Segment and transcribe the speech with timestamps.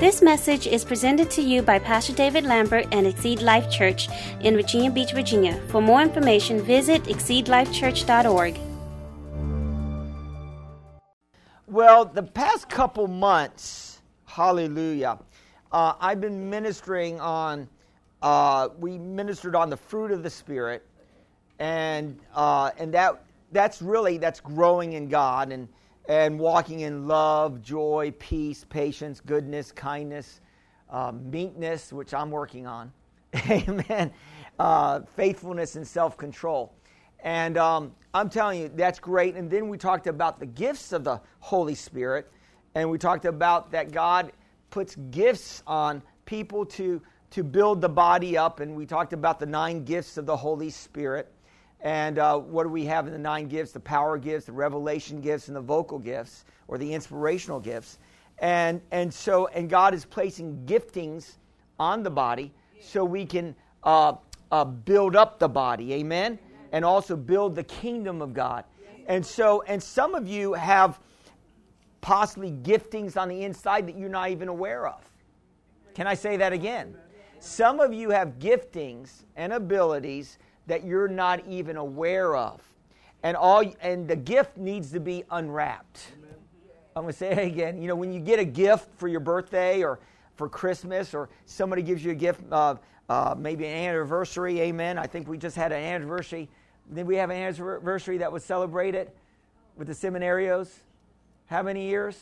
[0.00, 4.08] This message is presented to you by Pastor David Lambert and Exceed Life Church
[4.40, 5.60] in Virginia Beach, Virginia.
[5.68, 8.58] For more information, visit exceedlifechurch.org.
[11.66, 15.18] Well, the past couple months, hallelujah,
[15.70, 17.68] uh, I've been ministering on,
[18.22, 20.82] uh, we ministered on the fruit of the Spirit,
[21.58, 23.22] and, uh, and that,
[23.52, 25.68] that's really, that's growing in God and,
[26.10, 30.40] and walking in love, joy, peace, patience, goodness, kindness,
[30.90, 32.92] uh, meekness, which I'm working on,
[33.48, 34.10] amen,
[34.58, 36.74] uh, faithfulness and self-control.
[37.22, 39.36] And um, I'm telling you, that's great.
[39.36, 42.28] And then we talked about the gifts of the Holy Spirit.
[42.74, 44.32] And we talked about that God
[44.70, 47.00] puts gifts on people to,
[47.30, 48.58] to build the body up.
[48.58, 51.32] And we talked about the nine gifts of the Holy Spirit.
[51.82, 53.72] And uh, what do we have in the nine gifts?
[53.72, 57.98] The power gifts, the revelation gifts, and the vocal gifts, or the inspirational gifts.
[58.38, 61.36] And, and so, and God is placing giftings
[61.78, 64.14] on the body so we can uh,
[64.52, 65.94] uh, build up the body.
[65.94, 66.38] Amen?
[66.72, 68.64] And also build the kingdom of God.
[69.06, 71.00] And so, and some of you have
[72.00, 75.00] possibly giftings on the inside that you're not even aware of.
[75.94, 76.94] Can I say that again?
[77.40, 80.38] Some of you have giftings and abilities
[80.70, 82.62] that you're not even aware of.
[83.24, 86.00] And all and the gift needs to be unwrapped.
[86.94, 87.82] I'm going to say it again.
[87.82, 89.98] You know, when you get a gift for your birthday or
[90.36, 92.76] for Christmas, or somebody gives you a gift, uh,
[93.08, 94.96] uh, maybe an anniversary, amen.
[94.96, 96.48] I think we just had an anniversary.
[96.94, 99.10] Did we have an anniversary that was celebrated
[99.76, 100.70] with the seminarios?
[101.46, 102.16] How many years?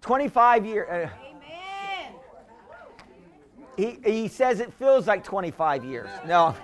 [0.00, 0.88] 25 years.
[0.88, 2.14] Uh, Amen.
[3.76, 6.08] he, he says it feels like 25 years.
[6.26, 6.56] No.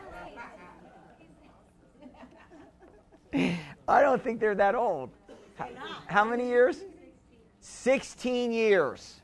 [3.88, 5.10] I don't think they're that old.
[5.56, 5.68] How,
[6.06, 6.84] how many years?
[7.60, 9.20] 16 years.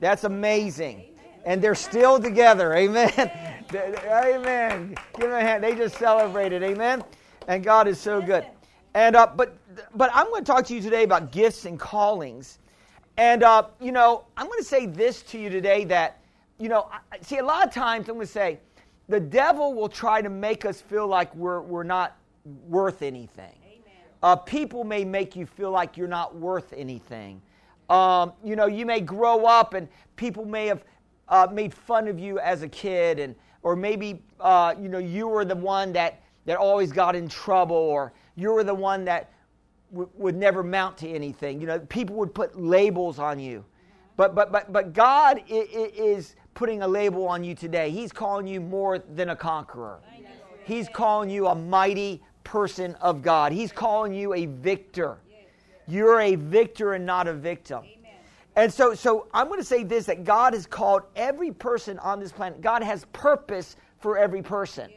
[0.00, 1.04] That's amazing.
[1.44, 2.74] And they're still together.
[2.74, 3.12] Amen.
[3.74, 4.96] Amen.
[5.14, 5.62] Give them a hand.
[5.62, 6.62] They just celebrated.
[6.62, 7.04] Amen.
[7.48, 8.44] And God is so good.
[8.94, 9.56] And uh, but
[9.94, 12.58] but I'm going to talk to you today about gifts and callings.
[13.16, 16.20] And uh, you know, I'm going to say this to you today that
[16.58, 18.58] you know, I- see a lot of times I'm going to say
[19.08, 22.16] the devil will try to make us feel like we're we're not
[22.68, 23.54] worth anything.
[24.22, 27.40] Uh, people may make you feel like you're not worth anything.
[27.90, 30.84] Um, you know, you may grow up and people may have
[31.28, 35.28] uh, made fun of you as a kid, and or maybe uh, you know you
[35.28, 39.32] were the one that that always got in trouble, or you were the one that
[39.90, 41.60] w- would never mount to anything.
[41.60, 43.64] You know, people would put labels on you,
[44.16, 47.90] but but but but God is putting a label on you today.
[47.90, 50.00] He's calling you more than a conqueror.
[50.64, 53.50] He's calling you a mighty person of God.
[53.50, 55.18] He's calling you a victor.
[55.88, 57.82] You're a victor and not a victim.
[58.54, 62.20] And so, so I'm going to say this that God has called every person on
[62.20, 64.90] this planet, God has purpose for every person.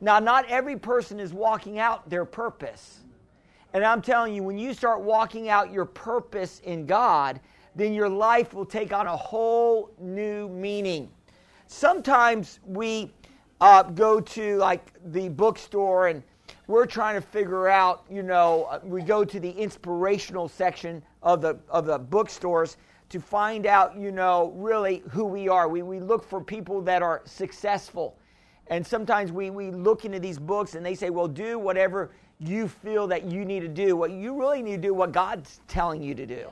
[0.00, 3.04] Now, not every person is walking out their purpose.
[3.72, 7.40] And I'm telling you, when you start walking out your purpose in God,
[7.76, 11.08] then your life will take on a whole new meaning.
[11.68, 13.12] Sometimes we
[13.60, 16.22] uh, go to like the bookstore and
[16.66, 21.40] we're trying to figure out, you know, uh, we go to the inspirational section of
[21.40, 22.76] the, of the bookstores
[23.08, 25.68] to find out, you know, really who we are.
[25.68, 28.16] We, we look for people that are successful.
[28.66, 32.10] And sometimes we, we look into these books and they say, well, do whatever
[32.40, 33.96] you feel that you need to do.
[33.96, 36.48] What you really need to do, what God's telling you to do.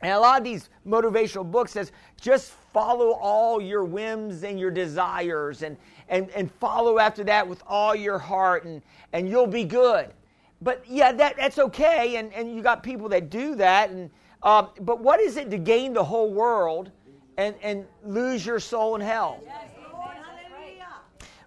[0.00, 4.70] And a lot of these motivational books says just follow all your whims and your
[4.70, 5.76] desires and,
[6.12, 8.82] and, and follow after that with all your heart and,
[9.14, 10.12] and you'll be good.
[10.60, 12.16] But yeah, that, that's okay.
[12.16, 13.90] And, and you got people that do that.
[13.90, 14.10] And,
[14.42, 16.92] uh, but what is it to gain the whole world
[17.38, 19.40] and, and lose your soul in hell?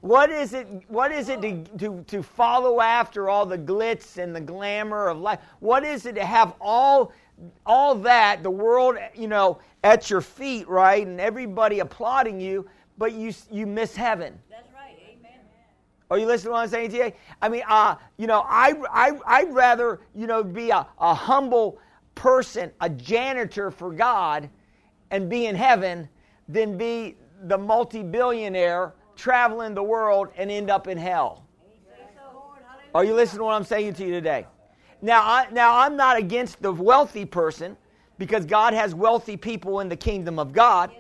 [0.02, 4.36] What is it, what is it to, to, to follow after all the glitz and
[4.36, 5.40] the glamour of life?
[5.60, 7.12] What is it to have all,
[7.66, 11.06] all that, the world, you know, at your feet, right?
[11.06, 12.68] And everybody applauding you,
[12.98, 14.40] but you, you miss heaven.
[16.12, 17.12] Are you listening to what I'm saying you?
[17.42, 21.80] I mean, uh, you know, I, I, I'd rather, you know, be a, a humble
[22.14, 24.50] person, a janitor for God,
[25.10, 26.08] and be in heaven
[26.48, 31.46] than be the multi billionaire traveling the world and end up in hell.
[32.94, 34.46] Are you listening to what I'm saying to you today?
[35.02, 37.76] Now, I, now I'm not against the wealthy person
[38.18, 40.92] because God has wealthy people in the kingdom of God.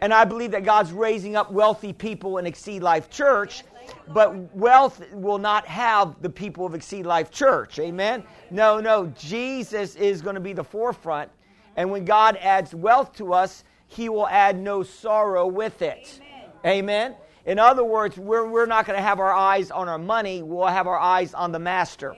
[0.00, 3.64] And I believe that God's raising up wealthy people in Exceed Life Church.
[4.08, 7.78] But wealth will not have the people of Exceed Life Church.
[7.78, 8.24] Amen?
[8.50, 9.06] No, no.
[9.18, 11.30] Jesus is going to be the forefront.
[11.76, 16.20] And when God adds wealth to us, he will add no sorrow with it.
[16.64, 17.14] Amen.
[17.46, 20.66] In other words, we're, we're not going to have our eyes on our money, we'll
[20.66, 22.14] have our eyes on the master.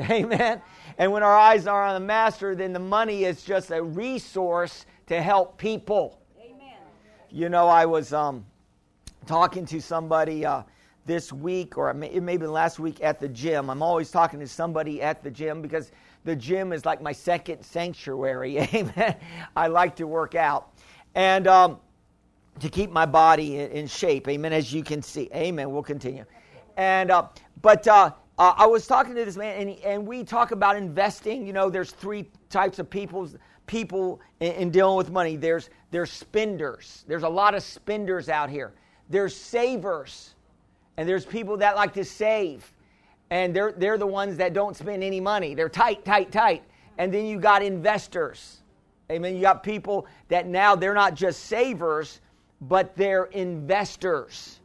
[0.00, 0.10] Amen.
[0.10, 0.62] Amen.
[0.96, 4.86] And when our eyes are on the master, then the money is just a resource
[5.06, 6.20] to help people.
[6.40, 6.76] Amen.
[7.30, 8.44] You know, I was um,
[9.26, 10.62] talking to somebody uh,
[11.08, 13.70] this week, or it may have been last week at the gym.
[13.70, 15.90] I'm always talking to somebody at the gym because
[16.24, 18.58] the gym is like my second sanctuary.
[18.74, 19.16] Amen.
[19.56, 20.74] I like to work out.
[21.14, 21.78] And um,
[22.60, 24.28] to keep my body in, shape.
[24.28, 24.52] Amen.
[24.52, 25.30] As you can see.
[25.34, 25.72] Amen.
[25.72, 26.24] We'll continue.
[26.76, 27.28] And uh,
[27.62, 31.46] but uh, uh, I was talking to this man, and, and we talk about investing.
[31.46, 33.28] You know, there's three types of people
[33.66, 35.36] people in, in dealing with money.
[35.36, 37.04] There's there's spenders.
[37.08, 38.74] There's a lot of spenders out here.
[39.08, 40.34] There's savers,
[40.98, 42.70] and there's people that like to save,
[43.30, 45.54] and they're they're the ones that don't spend any money.
[45.54, 46.64] They're tight, tight, tight.
[46.98, 48.58] And then you got investors.
[49.08, 49.36] Amen.
[49.36, 52.20] You got people that now they're not just savers,
[52.60, 54.58] but they're investors.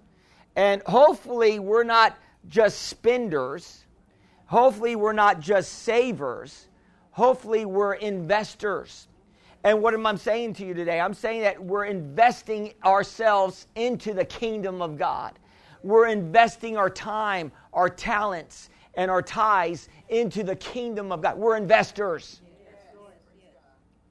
[0.55, 2.17] And hopefully, we're not
[2.49, 3.85] just spenders.
[4.47, 6.67] Hopefully, we're not just savers.
[7.11, 9.07] Hopefully, we're investors.
[9.63, 10.99] And what am I saying to you today?
[10.99, 15.37] I'm saying that we're investing ourselves into the kingdom of God.
[15.83, 21.37] We're investing our time, our talents, and our ties into the kingdom of God.
[21.37, 22.41] We're investors.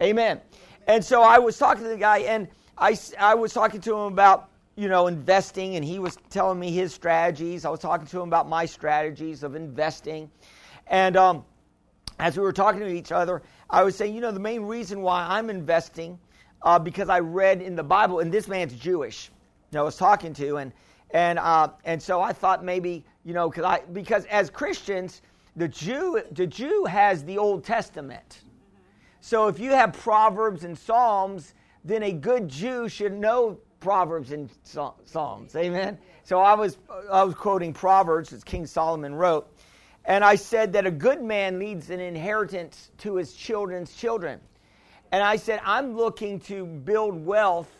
[0.02, 0.40] Amen.
[0.86, 4.12] And so I was talking to the guy, and I, I was talking to him
[4.12, 7.64] about, you know, investing, and he was telling me his strategies.
[7.64, 10.30] I was talking to him about my strategies of investing.
[10.88, 11.44] And um,
[12.18, 15.02] as we were talking to each other, I was saying, you know, the main reason
[15.02, 16.18] why I'm investing,
[16.62, 19.30] uh, because I read in the Bible, and this man's Jewish,
[19.74, 20.72] I was talking to, and
[21.12, 25.22] and uh, and so I thought maybe, you know, because I because as Christians,
[25.56, 28.40] the Jew the Jew has the Old Testament.
[29.20, 31.54] So if you have Proverbs and Psalms,
[31.84, 35.54] then a good Jew should know Proverbs and Psalms.
[35.54, 35.98] Amen.
[36.24, 36.78] So I was
[37.10, 39.48] I was quoting Proverbs as King Solomon wrote,
[40.06, 44.40] and I said that a good man leads an inheritance to his children's children.
[45.10, 47.70] And I said I'm looking to build wealth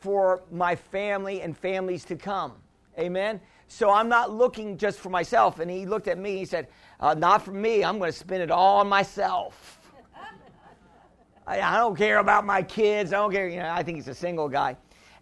[0.00, 2.54] for my family and families to come.
[2.98, 3.40] Amen.
[3.68, 5.58] So I'm not looking just for myself.
[5.58, 6.36] And he looked at me.
[6.36, 6.68] He said,
[7.00, 7.82] uh, "Not for me.
[7.84, 9.80] I'm going to spend it all on myself."
[11.46, 13.12] I, I don't care about my kids.
[13.12, 13.48] I don't care.
[13.48, 14.76] You know, I think he's a single guy,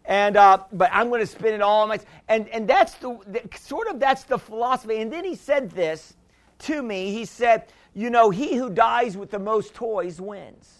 [0.05, 2.01] and uh, but I'm going to spend it all on my.
[2.29, 5.01] And and that's the, the sort of that's the philosophy.
[5.01, 6.17] And then he said this
[6.61, 7.13] to me.
[7.13, 10.77] He said, "You know, he who dies with the most toys wins."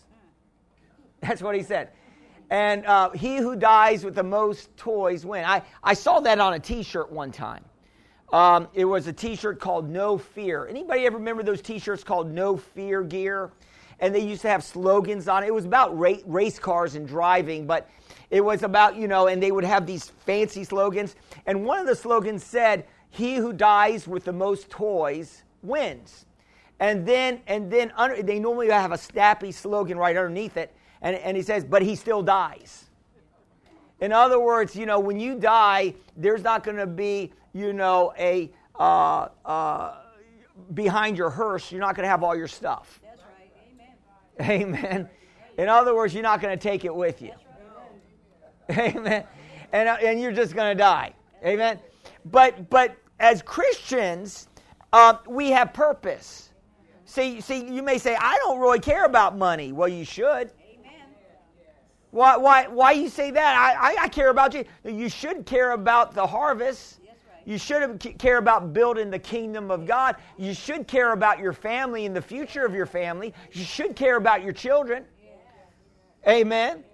[1.21, 1.91] That's what he said.
[2.51, 5.45] And uh, he who dies with the most toys win.
[5.45, 7.65] I, I saw that on a T-shirt one time.
[8.33, 10.67] Um, it was a T-shirt called No Fear.
[10.67, 13.51] Anybody ever remember those T-shirts called No Fear Gear?
[14.01, 15.49] And they used to have slogans on it.
[15.49, 17.89] It was about ra- race cars and driving, but
[18.31, 21.17] it was about you know, and they would have these fancy slogans.
[21.47, 26.25] And one of the slogans said, "He who dies with the most toys wins."
[26.79, 31.17] And then, and then under, they normally have a snappy slogan right underneath it, and,
[31.17, 32.87] and he says, "But he still dies."
[34.01, 38.15] In other words, you know, when you die, there's not going to be, you know,
[38.19, 39.97] a uh, uh,
[40.73, 41.71] behind your hearse.
[41.71, 43.01] You're not going to have all your stuff.
[43.03, 44.49] That's right.
[44.49, 44.75] Amen.
[44.75, 45.09] Amen.
[45.59, 47.33] In other words, you're not going to take it with you.
[48.71, 49.25] Amen.
[49.73, 51.13] And, uh, and you're just going to die.
[51.45, 51.79] Amen.
[52.25, 54.49] But but as Christians,
[54.93, 56.51] uh, we have purpose.
[57.05, 59.73] See, see, you may say, I don't really care about money.
[59.73, 60.53] Well, you should.
[62.11, 63.57] Why, why, why you say that?
[63.57, 64.65] I, I, I care about you.
[64.85, 67.01] You should care about the harvest.
[67.45, 70.17] You should care about building the kingdom of God.
[70.37, 73.33] You should care about your family and the future of your family.
[73.53, 75.05] You should care about your children.
[76.29, 76.85] Amen.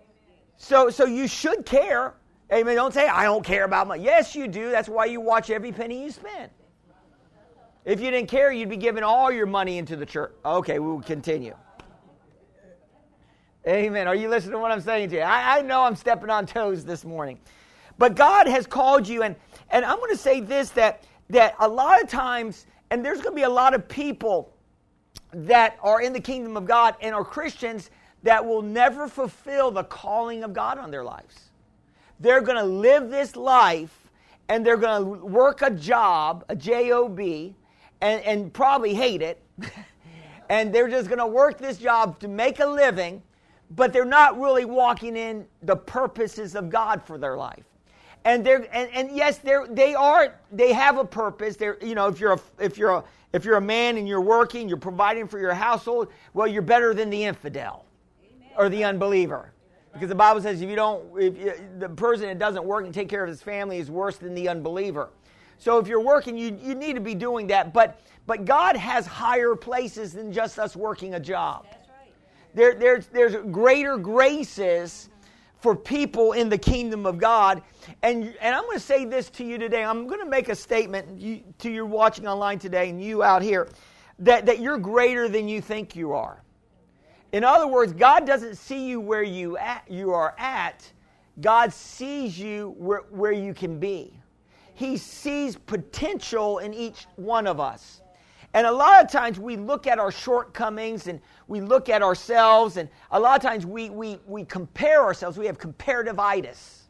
[0.56, 2.14] So, so you should care.
[2.52, 2.76] Amen.
[2.76, 4.04] Don't say, I don't care about money.
[4.04, 4.70] Yes, you do.
[4.70, 6.50] That's why you watch every penny you spend.
[7.84, 10.32] If you didn't care, you'd be giving all your money into the church.
[10.44, 11.54] Okay, we will continue.
[13.68, 14.06] Amen.
[14.06, 15.22] Are you listening to what I'm saying to you?
[15.22, 17.40] I, I know I'm stepping on toes this morning.
[17.98, 19.34] But God has called you, and,
[19.70, 23.32] and I'm going to say this that, that a lot of times, and there's going
[23.32, 24.52] to be a lot of people
[25.32, 27.90] that are in the kingdom of God and are Christians
[28.22, 31.50] that will never fulfill the calling of God on their lives.
[32.20, 34.10] They're going to live this life
[34.48, 37.52] and they're going to work a job, a job, and,
[38.00, 39.42] and probably hate it.
[40.48, 43.22] and they're just going to work this job to make a living,
[43.70, 47.64] but they're not really walking in the purposes of God for their life.
[48.24, 51.56] And they're and, and yes, they're they are they have a purpose.
[51.56, 54.20] They're you know if you're a if you're a if you're a man and you're
[54.20, 56.08] working, you're providing for your household.
[56.34, 57.84] Well, you're better than the infidel
[58.56, 59.52] or the unbeliever.
[59.92, 62.92] Because the Bible says if you don't, if you, the person that doesn't work and
[62.92, 65.08] take care of his family is worse than the unbeliever.
[65.58, 67.72] So if you're working, you, you need to be doing that.
[67.72, 71.66] But but God has higher places than just us working a job.
[72.56, 75.10] There, there's, there's greater graces
[75.58, 77.62] for people in the kingdom of God.
[78.02, 79.84] And, and I'm going to say this to you today.
[79.84, 83.68] I'm going to make a statement to you watching online today and you out here
[84.20, 86.42] that, that you're greater than you think you are.
[87.32, 90.90] In other words, God doesn't see you where you, at, you are at,
[91.42, 94.18] God sees you where, where you can be.
[94.72, 98.00] He sees potential in each one of us.
[98.54, 102.76] And a lot of times we look at our shortcomings and we look at ourselves,
[102.76, 105.36] and a lot of times we, we, we compare ourselves.
[105.36, 106.82] We have comparative comparativitis.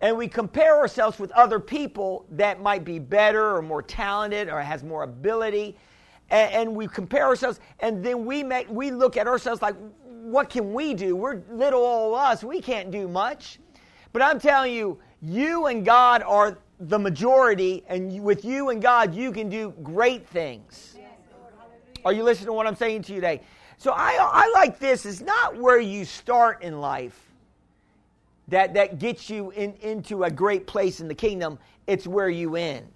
[0.00, 4.60] And we compare ourselves with other people that might be better or more talented or
[4.60, 5.76] has more ability.
[6.30, 10.50] And, and we compare ourselves, and then we, make, we look at ourselves like, what
[10.50, 11.16] can we do?
[11.16, 12.42] We're little old us.
[12.42, 13.60] We can't do much.
[14.12, 19.14] But I'm telling you, you and God are the majority, and with you and God,
[19.14, 20.96] you can do great things.
[22.04, 23.40] Are you listening to what I'm saying to you today?
[23.78, 25.06] So I, I like this.
[25.06, 27.18] It's not where you start in life
[28.48, 32.56] that, that gets you in, into a great place in the kingdom, it's where you
[32.56, 32.90] end.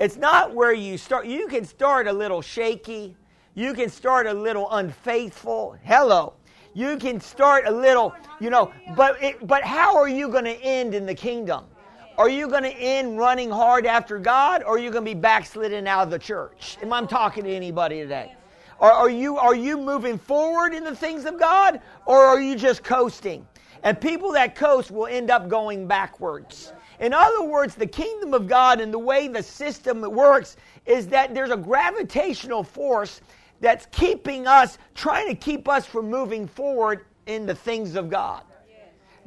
[0.00, 1.26] It's not where you start.
[1.26, 3.14] You can start a little shaky,
[3.54, 5.76] you can start a little unfaithful.
[5.84, 6.34] Hello.
[6.72, 10.56] You can start a little, you know, but, it, but how are you going to
[10.62, 11.64] end in the kingdom?
[12.20, 15.18] Are you going to end running hard after God or are you going to be
[15.18, 16.76] backslidden out of the church?
[16.82, 18.34] Am I talking to anybody today?
[18.78, 22.56] Are, are, you, are you moving forward in the things of God or are you
[22.56, 23.48] just coasting?
[23.84, 26.74] And people that coast will end up going backwards.
[26.98, 31.32] In other words, the kingdom of God and the way the system works is that
[31.32, 33.22] there's a gravitational force
[33.60, 38.42] that's keeping us, trying to keep us from moving forward in the things of God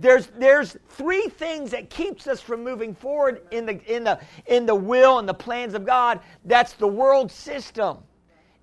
[0.03, 4.65] there's, there's three things that keeps us from moving forward in the, in, the, in
[4.65, 6.19] the will and the plans of God.
[6.43, 7.99] That's the world system.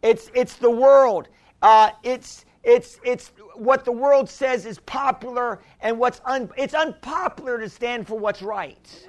[0.02, 1.28] It's, it's the world.
[1.62, 7.58] Uh, it's, it's, it's what the world says is popular and what's un, it's unpopular
[7.58, 9.08] to stand for what's right.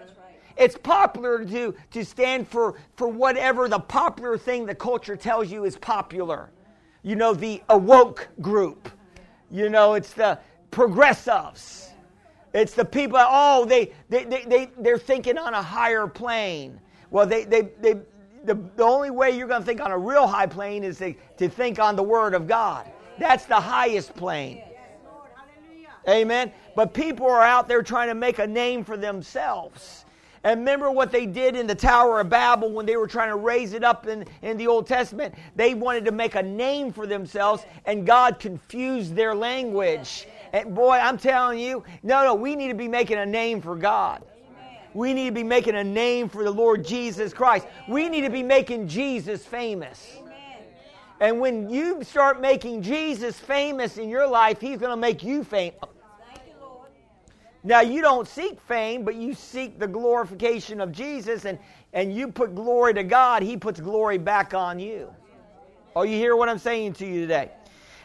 [0.55, 5.65] It's popular to, to stand for, for whatever the popular thing the culture tells you
[5.65, 6.49] is popular.
[7.03, 8.87] You know, the awoke group.
[9.49, 11.90] You know, it's the progressives.
[12.53, 16.79] It's the people, oh, they, they, they, they, they're thinking on a higher plane.
[17.09, 17.93] Well, they, they, they,
[18.43, 21.13] the, the only way you're going to think on a real high plane is to,
[21.37, 22.89] to think on the Word of God.
[23.19, 24.63] That's the highest plane.
[26.09, 26.51] Amen.
[26.75, 30.05] But people are out there trying to make a name for themselves.
[30.43, 33.35] And remember what they did in the Tower of Babel when they were trying to
[33.35, 35.35] raise it up in, in the Old Testament?
[35.55, 40.27] They wanted to make a name for themselves, and God confused their language.
[40.53, 43.75] And boy, I'm telling you, no, no, we need to be making a name for
[43.75, 44.23] God.
[44.93, 47.65] We need to be making a name for the Lord Jesus Christ.
[47.87, 50.17] We need to be making Jesus famous.
[51.21, 55.43] And when you start making Jesus famous in your life, He's going to make you
[55.43, 55.79] famous.
[57.63, 61.59] Now, you don't seek fame, but you seek the glorification of Jesus, and,
[61.93, 65.13] and you put glory to God, He puts glory back on you.
[65.95, 67.51] Oh, you hear what I'm saying to you today?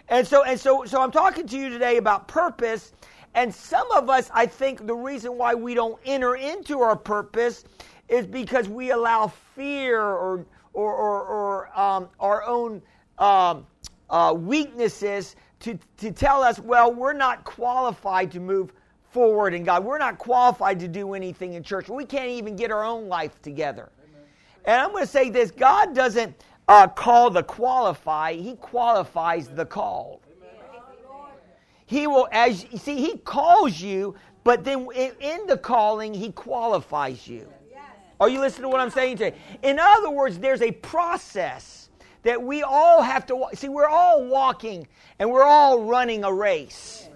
[0.09, 2.93] And so, and so, so I'm talking to you today about purpose.
[3.35, 7.65] And some of us, I think the reason why we don't enter into our purpose
[8.09, 12.81] is because we allow fear or, or, or, or um, our own
[13.19, 13.67] um,
[14.11, 18.73] uh, weaknesses to, to tell us, well, we're not qualified to move
[19.11, 19.85] forward in God.
[19.85, 21.89] We're not qualified to do anything in church.
[21.89, 23.91] We can't even get our own life together.
[24.05, 24.23] Amen.
[24.67, 26.37] And I'm going to say this God doesn't
[26.69, 30.21] uh, call the qualify, he qualifies the called.
[31.87, 34.89] He will, as you see, he calls you, but then
[35.21, 37.49] in the calling, he qualifies you.
[38.19, 39.37] Are you listening to what I'm saying today?
[39.63, 41.91] In other words, there's a process
[42.23, 43.69] that we all have to see.
[43.69, 47.09] We're all walking and we're all running a race,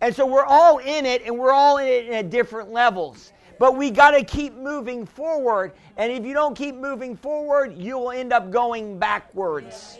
[0.00, 3.32] and so we're all in it, and we're all in it at different levels.
[3.58, 5.72] But we got to keep moving forward.
[5.96, 9.98] And if you don't keep moving forward, you'll end up going backwards.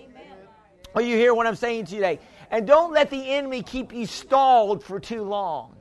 [0.94, 2.20] Are you hear what I'm saying to you today?
[2.50, 5.75] And don't let the enemy keep you stalled for too long.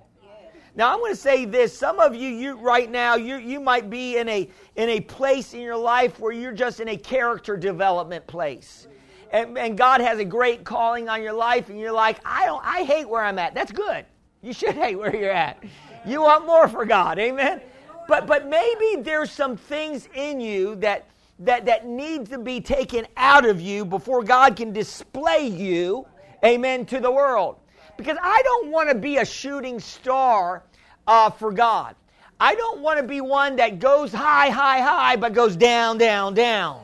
[0.75, 1.77] Now I'm going to say this.
[1.77, 5.53] Some of you, you right now, you, you might be in a, in a place
[5.53, 8.87] in your life where you're just in a character development place.
[9.31, 12.63] And, and God has a great calling on your life, and you're like, I don't
[12.63, 13.53] I hate where I'm at.
[13.53, 14.05] That's good.
[14.41, 15.63] You should hate where you're at.
[16.05, 17.61] You want more for God, amen?
[18.07, 21.05] But but maybe there's some things in you that
[21.39, 26.05] that that needs to be taken out of you before God can display you,
[26.43, 27.57] amen, to the world.
[27.97, 30.63] Because I don't want to be a shooting star
[31.07, 31.95] uh, for God.
[32.39, 36.33] I don't want to be one that goes high, high, high, but goes down, down,
[36.33, 36.81] down.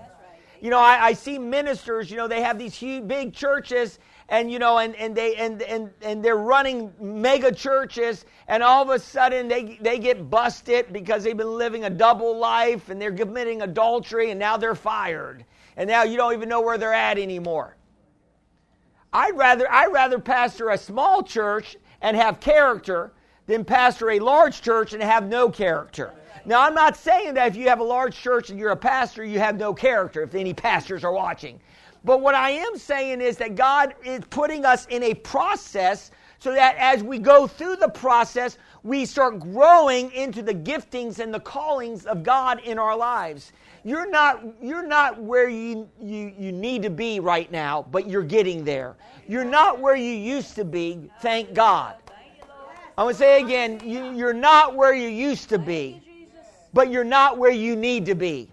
[0.61, 3.99] You know, I, I see ministers, you know, they have these huge, big churches,
[4.29, 8.83] and you know and, and they and, and and they're running mega churches and all
[8.83, 13.01] of a sudden they they get busted because they've been living a double life and
[13.01, 15.43] they're committing adultery and now they're fired.
[15.75, 17.75] And now you don't even know where they're at anymore.
[19.11, 23.11] I'd rather i'd rather pastor a small church and have character
[23.47, 26.13] than pastor a large church and have no character.
[26.45, 29.23] Now i'm not saying that if you have a large church and you're a pastor
[29.23, 31.59] you have no character if any pastors are watching
[32.03, 36.53] but what I am saying is that God is putting us in a process so
[36.53, 41.39] that as we go through the process, we start growing into the giftings and the
[41.39, 43.51] callings of God in our lives.
[43.83, 48.23] You're not, you're not where you, you, you need to be right now, but you're
[48.23, 48.95] getting there.
[49.27, 51.95] You're not where you used to be, thank God.
[52.97, 56.01] I'm going to say again, you, you're not where you used to be,
[56.73, 58.49] but you're not where you need to be.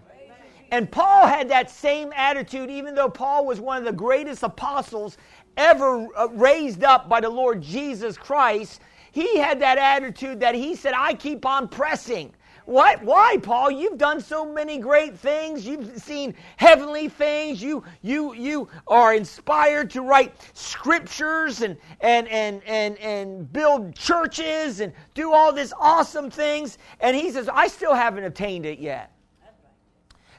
[0.71, 5.17] And Paul had that same attitude, even though Paul was one of the greatest apostles
[5.55, 8.81] ever uh, raised up by the Lord Jesus Christ.
[9.11, 12.33] He had that attitude that he said, I keep on pressing.
[12.65, 13.01] What?
[13.01, 13.71] Why, Paul?
[13.71, 15.65] You've done so many great things.
[15.65, 17.63] You've seen heavenly things.
[17.63, 24.81] You, you, you are inspired to write scriptures and, and, and, and, and build churches
[24.81, 26.77] and do all these awesome things.
[26.99, 29.16] And he says, I still haven't attained it yet.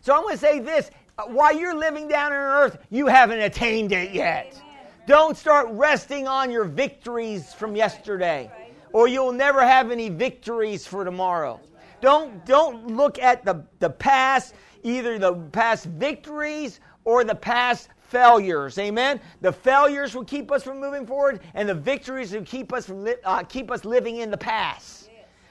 [0.08, 0.90] So I'm going to say this
[1.26, 4.54] while you're living down on earth, you haven't attained it yet.
[4.54, 4.86] Amen.
[5.06, 8.50] Don't start resting on your victories from yesterday,
[8.94, 11.60] or you'll never have any victories for tomorrow.
[12.00, 18.78] Don't, don't look at the, the past, either the past victories or the past failures.
[18.78, 19.20] Amen.
[19.42, 23.04] The failures will keep us from moving forward, and the victories will keep us from
[23.04, 25.07] li- uh, keep us living in the past.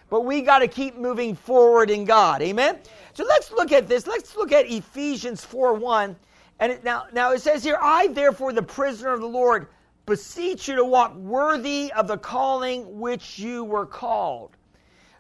[0.09, 2.41] But we got to keep moving forward in God.
[2.41, 2.79] Amen.
[3.13, 4.07] So let's look at this.
[4.07, 6.15] Let's look at Ephesians 4 1.
[6.59, 9.67] And it, now, now it says here, I therefore, the prisoner of the Lord,
[10.05, 14.57] beseech you to walk worthy of the calling which you were called.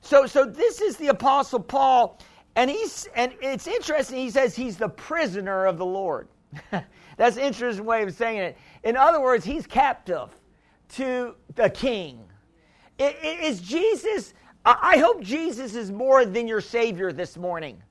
[0.01, 2.19] So, so this is the Apostle Paul,
[2.55, 4.17] and he's and it's interesting.
[4.17, 6.29] He says he's the prisoner of the Lord.
[7.17, 8.57] That's an interesting way of saying it.
[8.83, 10.29] In other words, he's captive
[10.93, 12.23] to the King.
[12.97, 14.33] Is Jesus?
[14.69, 17.81] I hope Jesus is more than your Savior this morning.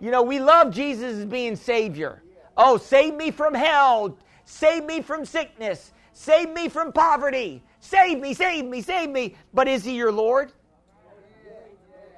[0.00, 2.22] You know, we love Jesus as being Savior.
[2.56, 4.16] Oh, save me from hell.
[4.46, 5.92] Save me from sickness.
[6.14, 7.62] Save me from poverty.
[7.80, 9.34] Save me, save me, save me.
[9.52, 10.50] But is He your Lord?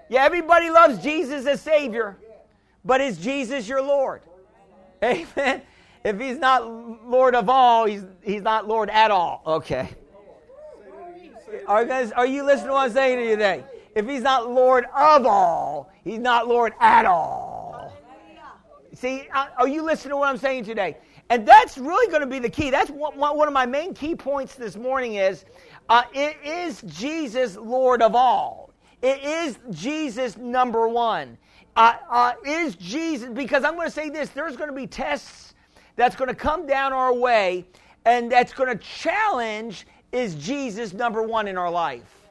[0.09, 2.17] Yeah, everybody loves Jesus as Savior.
[2.85, 4.23] But is Jesus your Lord?
[5.03, 5.63] Amen.
[6.05, 6.65] If He's not
[7.05, 9.43] Lord of all, He's, he's not Lord at all.
[9.45, 9.89] Okay.
[11.67, 13.65] Are, you, guys, are you listening to what I'm saying to you today?
[13.97, 17.93] If He's not Lord of all, He's not Lord at all.
[18.95, 20.97] See, are you listening to what I'm saying today?
[21.29, 22.71] And that's really going to be the key.
[22.71, 25.45] That's one, one of my main key points this morning is
[25.89, 28.71] uh, it is Jesus Lord of all.
[29.03, 31.37] It is Jesus number one.
[31.75, 35.55] Uh, uh, is Jesus, because I'm going to say this, there's going to be tests
[35.97, 37.67] that's going to come down our way
[38.05, 42.26] and that's going to challenge is Jesus number one in our life.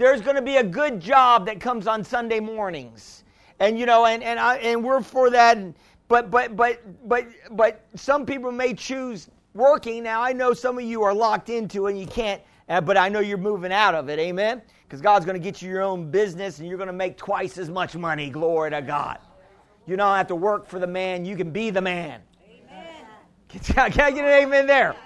[0.00, 3.22] There's going to be a good job that comes on Sunday mornings.
[3.58, 5.58] And, you know, and, and, I, and we're for that.
[5.58, 5.74] And,
[6.08, 10.02] but but but but but some people may choose working.
[10.02, 12.40] Now I know some of you are locked into it and you can't.
[12.70, 14.18] Uh, but I know you're moving out of it.
[14.18, 14.62] Amen.
[14.84, 17.58] Because God's going to get you your own business and you're going to make twice
[17.58, 18.30] as much money.
[18.30, 19.18] Glory to God.
[19.86, 21.26] You don't have to work for the man.
[21.26, 22.22] You can be the man.
[22.42, 23.04] Amen.
[23.50, 24.96] Can I get an amen there?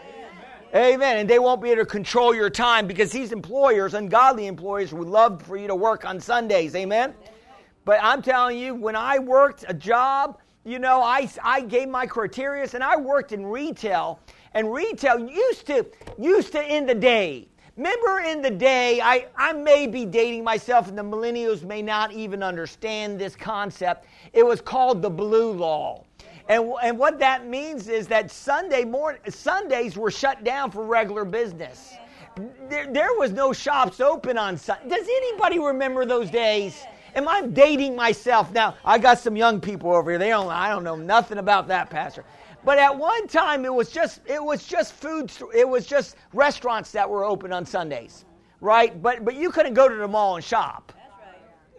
[0.74, 1.18] Amen.
[1.18, 5.08] And they won't be able to control your time because these employers, ungodly employers, would
[5.08, 6.74] love for you to work on Sundays.
[6.74, 7.14] Amen.
[7.84, 12.06] But I'm telling you, when I worked a job you know, I, I gave my
[12.06, 14.18] criteria and I worked in retail.
[14.54, 15.86] And retail used to,
[16.18, 20.88] used to in the day, remember in the day, I, I may be dating myself
[20.88, 24.06] and the millennials may not even understand this concept.
[24.32, 26.04] It was called the blue law.
[26.48, 31.24] And, and what that means is that Sunday morning, Sundays were shut down for regular
[31.24, 31.94] business.
[32.68, 34.88] There, there was no shops open on Sunday.
[34.88, 36.84] Does anybody remember those days?
[37.14, 38.74] Am I dating myself now?
[38.84, 40.18] I got some young people over here.
[40.18, 40.50] They don't.
[40.50, 42.24] I don't know nothing about that, Pastor.
[42.64, 45.30] But at one time, it was just it was just food.
[45.54, 48.24] It was just restaurants that were open on Sundays,
[48.60, 49.00] right?
[49.00, 50.92] But but you couldn't go to the mall and shop.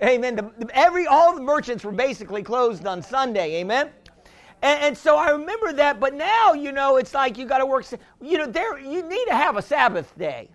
[0.02, 0.14] Right.
[0.14, 0.36] Amen.
[0.36, 3.56] The, every all the merchants were basically closed on Sunday.
[3.56, 3.90] Amen.
[4.62, 7.66] And, and, so I remember that, but now, you know, it's like you got to
[7.66, 7.86] work.
[8.22, 10.50] You know, there you need to have a Sabbath day.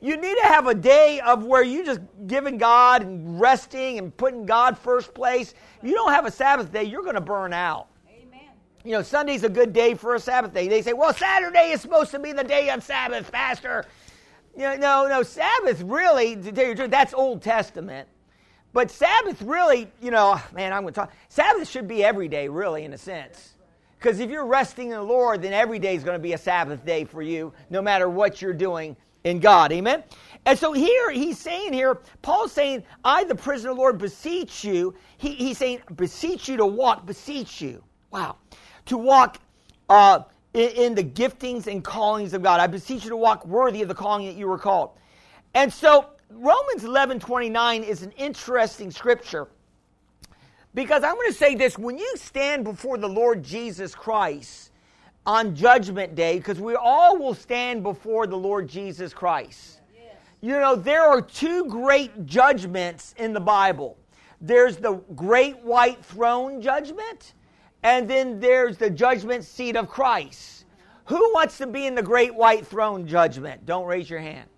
[0.00, 4.14] you need to have a day of where you just giving God and resting and
[4.16, 5.54] putting God first place.
[5.82, 7.86] If you don't have a Sabbath day, you're going to burn out.
[8.08, 8.40] Amen.
[8.84, 10.68] You know, Sunday's a good day for a Sabbath day.
[10.68, 13.86] They say, well, Saturday is supposed to be the day of Sabbath, Pastor.
[14.56, 18.08] You know, no, no, Sabbath really, to tell you the truth, that's Old Testament.
[18.72, 21.12] But Sabbath really, you know, man, I'm going to talk.
[21.28, 23.54] Sabbath should be every day, really, in a sense.
[23.98, 26.38] Because if you're resting in the Lord, then every day is going to be a
[26.38, 29.72] Sabbath day for you, no matter what you're doing in God.
[29.72, 30.04] Amen?
[30.46, 34.64] And so here, he's saying here, Paul's saying, I, the prisoner of the Lord, beseech
[34.64, 34.94] you.
[35.18, 37.82] He, he's saying, beseech you to walk, beseech you.
[38.10, 38.36] Wow.
[38.86, 39.38] To walk
[39.90, 40.20] uh,
[40.54, 42.60] in, in the giftings and callings of God.
[42.60, 44.92] I beseech you to walk worthy of the calling that you were called.
[45.52, 49.48] And so Romans 11 29 is an interesting scripture
[50.74, 54.70] because I'm going to say this when you stand before the Lord Jesus Christ
[55.26, 59.80] on Judgment Day, because we all will stand before the Lord Jesus Christ.
[59.94, 60.14] Yes.
[60.40, 63.98] You know, there are two great judgments in the Bible
[64.40, 67.34] there's the great white throne judgment,
[67.82, 70.64] and then there's the judgment seat of Christ.
[71.06, 73.66] Who wants to be in the great white throne judgment?
[73.66, 74.48] Don't raise your hand.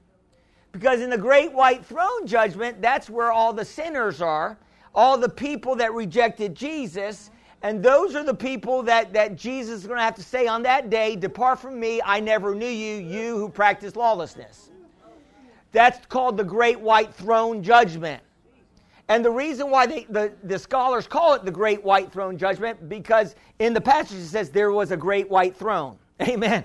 [0.72, 4.58] Because in the great white throne judgment, that's where all the sinners are,
[4.94, 7.30] all the people that rejected Jesus.
[7.62, 10.62] And those are the people that, that Jesus is going to have to say on
[10.64, 14.70] that day, Depart from me, I never knew you, you who practice lawlessness.
[15.70, 18.22] That's called the great white throne judgment.
[19.08, 22.88] And the reason why they, the, the scholars call it the great white throne judgment,
[22.88, 25.98] because in the passage it says there was a great white throne.
[26.22, 26.64] Amen.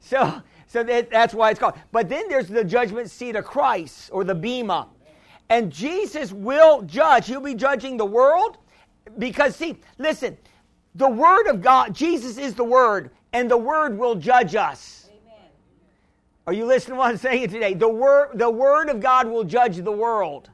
[0.00, 1.74] So, so that, that's why it's called.
[1.90, 4.88] But then there's the judgment seat of Christ, or the Bema.
[5.50, 7.26] And Jesus will judge.
[7.26, 8.56] He'll be judging the world.
[9.18, 10.38] Because, see, listen,
[10.94, 15.10] the Word of God, Jesus is the Word, and the Word will judge us.
[15.10, 15.50] Amen.
[16.46, 17.74] Are you listening to what I'm saying today?
[17.74, 20.48] The word, the word of God will judge the world.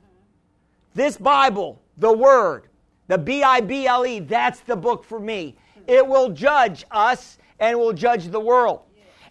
[0.94, 2.66] This Bible, the Word,
[3.06, 5.56] the B I B L E, that's the book for me.
[5.86, 8.80] It will judge us and will judge the world.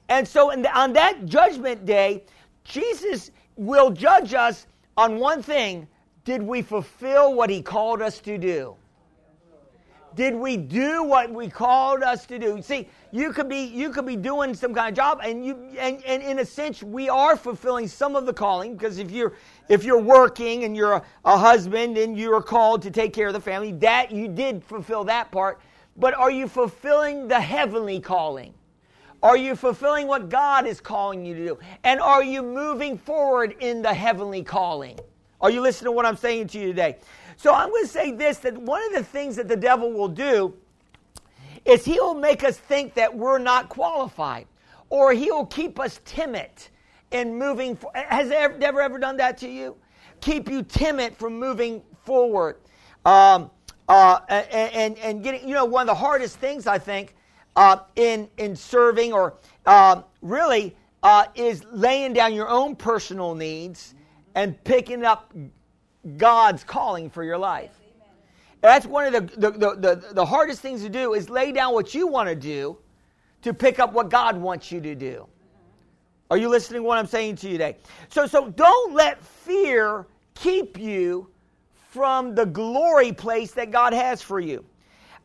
[0.10, 2.24] And so the, on that judgment day,
[2.64, 5.88] Jesus will judge us on one thing
[6.24, 8.76] did we fulfill what he called us to do?
[10.16, 12.62] Did we do what we called us to do?
[12.62, 16.04] See, you could be you could be doing some kind of job, and you and,
[16.04, 19.34] and in a sense we are fulfilling some of the calling because if you're
[19.70, 23.28] if you're working and you're a, a husband and you are called to take care
[23.28, 25.62] of the family, that you did fulfill that part.
[25.96, 28.54] But are you fulfilling the heavenly calling?
[29.24, 31.60] Are you fulfilling what God is calling you to do?
[31.84, 35.00] And are you moving forward in the heavenly calling?
[35.42, 36.98] Are you listening to what I'm saying to you today?
[37.36, 40.08] So I'm going to say this that one of the things that the devil will
[40.08, 40.54] do
[41.66, 44.48] is he'll make us think that we're not qualified
[44.90, 46.50] or he'll keep us timid
[47.12, 49.76] in moving for, has ever, ever ever done that to you
[50.22, 52.58] keep you timid from moving forward
[53.06, 53.50] um,
[53.88, 57.16] uh, and, and, and getting you know one of the hardest things i think
[57.58, 59.34] uh, in in serving or
[59.66, 63.96] uh, really uh, is laying down your own personal needs
[64.36, 65.34] and picking up
[66.16, 67.72] God's calling for your life.
[68.62, 71.74] That's one of the, the, the, the, the hardest things to do is lay down
[71.74, 72.78] what you want to do
[73.42, 75.28] to pick up what God wants you to do.
[76.30, 77.78] Are you listening to what I'm saying to you today?
[78.10, 81.28] So, so don't let fear keep you
[81.74, 84.66] from the glory place that God has for you.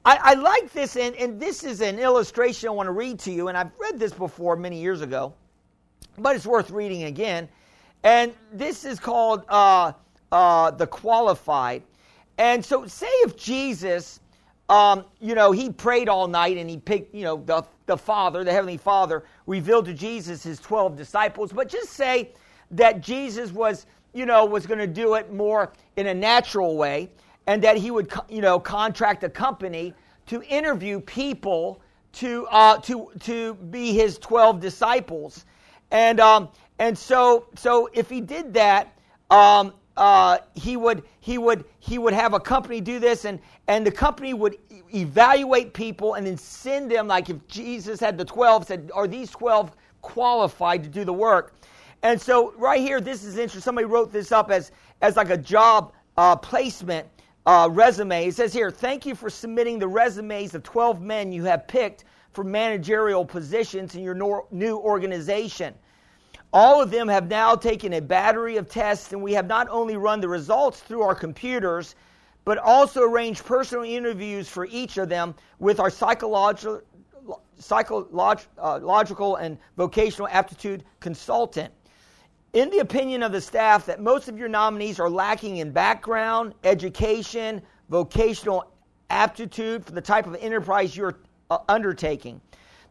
[0.04, 3.32] I, I like this, and, and this is an illustration I want to read to
[3.32, 5.32] you, and I've read this before many years ago,
[6.18, 7.48] but it's worth reading again.
[8.02, 9.92] And this is called uh,
[10.32, 11.84] uh, the qualified.
[12.36, 14.18] And so, say if Jesus,
[14.68, 18.42] um, you know, he prayed all night and he picked, you know, the, the Father,
[18.42, 22.32] the Heavenly Father, revealed to Jesus his 12 disciples, but just say
[22.72, 27.08] that Jesus was, you know, was going to do it more in a natural way
[27.46, 29.94] and that he would, you know, contract a company
[30.26, 31.80] to interview people
[32.12, 35.44] to, uh, to, to be his 12 disciples.
[35.90, 38.96] And, um, and so, so if he did that,
[39.30, 43.86] um, uh, he would he would he would have a company do this and and
[43.86, 44.56] the company would
[44.94, 49.30] evaluate people and then send them like if jesus had the 12 said are these
[49.30, 49.70] 12
[50.02, 51.54] qualified to do the work?
[52.02, 53.60] And so right here this is interesting.
[53.62, 57.06] Somebody wrote this up as as like a job uh, placement
[57.46, 61.44] uh, resume it says here thank you for submitting the resumes of 12 men you
[61.44, 65.74] have picked for managerial positions in your nor- new organization
[66.52, 69.96] all of them have now taken a battery of tests, and we have not only
[69.96, 71.94] run the results through our computers,
[72.44, 76.82] but also arranged personal interviews for each of them with our psychological,
[77.58, 81.72] psychological uh, and vocational aptitude consultant.
[82.52, 86.54] In the opinion of the staff, that most of your nominees are lacking in background,
[86.64, 88.70] education, vocational
[89.08, 91.18] aptitude for the type of enterprise you're
[91.50, 92.40] uh, undertaking.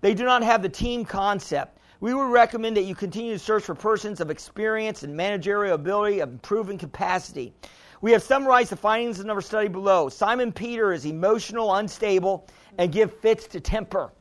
[0.02, 1.78] They do not have the team concept.
[2.00, 6.20] We would recommend that you continue to search for persons of experience and managerial ability
[6.20, 7.54] of proven capacity.
[8.02, 10.10] We have summarized the findings of our study below.
[10.10, 12.48] Simon Peter is emotional, unstable,
[12.80, 14.12] and give fits to temper.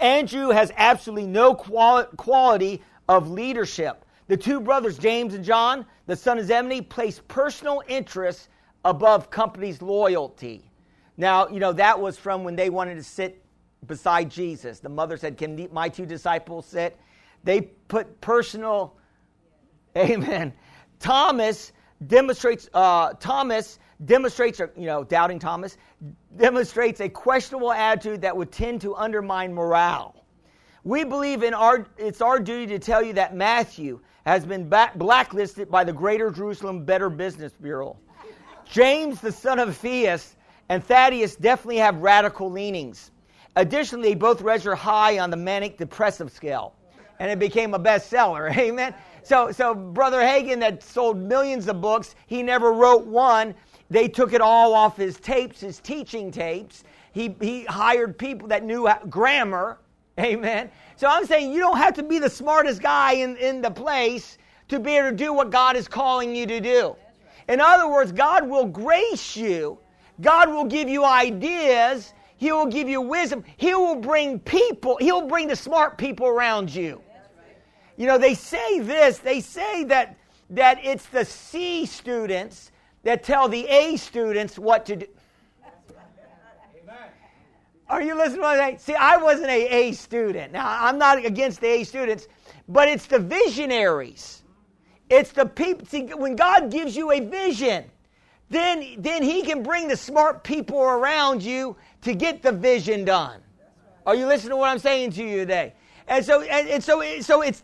[0.00, 4.04] Andrew has absolutely no quali- quality of leadership.
[4.28, 8.48] The two brothers, James and John, the son of Zebedee, placed personal interests
[8.84, 10.70] above company's loyalty.
[11.16, 13.42] Now, you know, that was from when they wanted to sit
[13.88, 14.78] beside Jesus.
[14.78, 16.96] The mother said, Can my two disciples sit?
[17.42, 18.94] They put personal,
[19.96, 20.52] amen.
[21.00, 21.72] Thomas
[22.06, 25.76] demonstrates, uh, Thomas demonstrates, you know, doubting Thomas,
[26.36, 30.19] demonstrates a questionable attitude that would tend to undermine morale.
[30.82, 34.94] We believe in our, it's our duty to tell you that Matthew has been back,
[34.94, 37.98] blacklisted by the Greater Jerusalem Better Business Bureau.
[38.64, 40.36] James, the son of Alphaeus,
[40.68, 43.10] and Thaddeus definitely have radical leanings.
[43.56, 46.74] Additionally, they both register high on the manic depressive scale,
[47.18, 48.56] and it became a bestseller.
[48.56, 48.94] Amen.
[49.22, 53.54] So, so Brother Hagin that sold millions of books, he never wrote one.
[53.90, 56.84] They took it all off his tapes, his teaching tapes.
[57.12, 59.78] He, he hired people that knew grammar.
[60.18, 60.70] Amen.
[60.96, 64.38] So I'm saying you don't have to be the smartest guy in, in the place
[64.68, 66.96] to be able to do what God is calling you to do.
[67.48, 69.78] In other words, God will grace you.
[70.20, 72.12] God will give you ideas.
[72.36, 73.44] He will give you wisdom.
[73.56, 74.96] He will bring people.
[75.00, 77.00] He'll bring the smart people around you.
[77.96, 79.18] You know, they say this.
[79.18, 80.16] They say that
[80.50, 82.72] that it's the C students
[83.04, 85.06] that tell the A students what to do.
[87.90, 88.78] Are you listening to what I'm saying?
[88.78, 90.52] See, I wasn't a A student.
[90.52, 92.28] Now, I'm not against the A students,
[92.68, 94.44] but it's the visionaries.
[95.10, 95.86] It's the people.
[95.86, 97.84] See, when God gives you a vision,
[98.48, 103.40] then, then He can bring the smart people around you to get the vision done.
[104.06, 105.74] Are you listening to what I'm saying to you today?
[106.10, 107.62] And so, and, and, so, so it's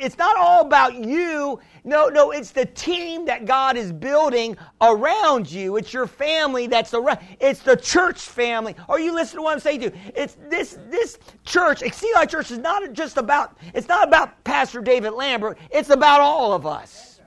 [0.00, 1.60] it's not all about you.
[1.84, 5.76] No, no, it's the team that God is building around you.
[5.76, 7.20] It's your family that's around.
[7.38, 8.74] It's the church family.
[8.88, 9.92] Are you listening to what I'm saying to you?
[10.16, 13.56] It's this this church, Exceed Life Church, is not just about.
[13.74, 15.56] It's not about Pastor David Lambert.
[15.70, 17.20] It's about all of us.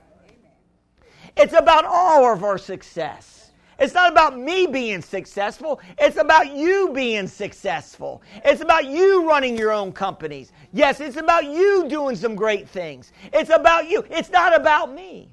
[1.34, 3.37] It's about all of our success.
[3.78, 5.80] It's not about me being successful.
[5.98, 8.22] It's about you being successful.
[8.44, 10.52] It's about you running your own companies.
[10.72, 13.12] Yes, it's about you doing some great things.
[13.32, 14.04] It's about you.
[14.10, 15.30] It's not about me.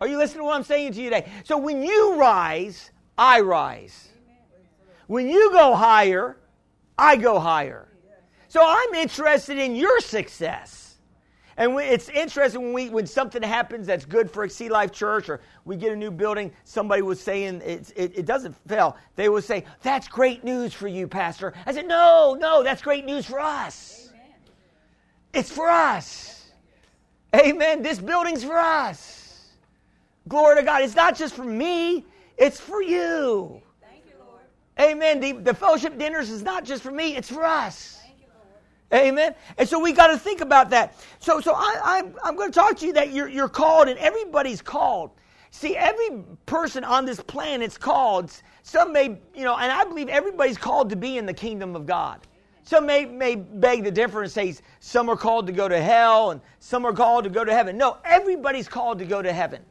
[0.00, 1.30] Are you listening to what I'm saying to you today?
[1.44, 4.08] So when you rise, I rise.
[5.06, 6.36] When you go higher,
[6.98, 7.88] I go higher.
[8.48, 10.83] So I'm interested in your success.
[11.56, 15.40] And it's interesting when we when something happens that's good for Exceed Life Church, or
[15.64, 16.52] we get a new building.
[16.64, 18.96] Somebody was saying it, it doesn't fail.
[19.14, 23.04] They will say, "That's great news for you, Pastor." I said, "No, no, that's great
[23.04, 24.08] news for us.
[24.10, 24.34] Amen.
[25.32, 26.50] It's for us.
[27.34, 27.82] Amen.
[27.82, 29.50] This building's for us.
[30.26, 30.82] Glory to God.
[30.82, 32.04] It's not just for me.
[32.36, 33.60] It's for you.
[33.80, 34.40] Thank you, Lord.
[34.80, 35.20] Amen.
[35.20, 37.16] The, the fellowship dinners is not just for me.
[37.16, 38.03] It's for us."
[38.92, 39.34] Amen.
[39.58, 40.94] And so we got to think about that.
[41.18, 43.88] So, so I, am I'm, I'm going to talk to you that you're, you're called
[43.88, 45.10] and everybody's called.
[45.50, 48.32] See, every person on this planet's called.
[48.62, 51.86] Some may, you know, and I believe everybody's called to be in the kingdom of
[51.86, 52.20] God.
[52.64, 56.40] Some may, may beg the difference, say some are called to go to hell and
[56.60, 57.76] some are called to go to heaven.
[57.76, 59.62] No, everybody's called to go to heaven.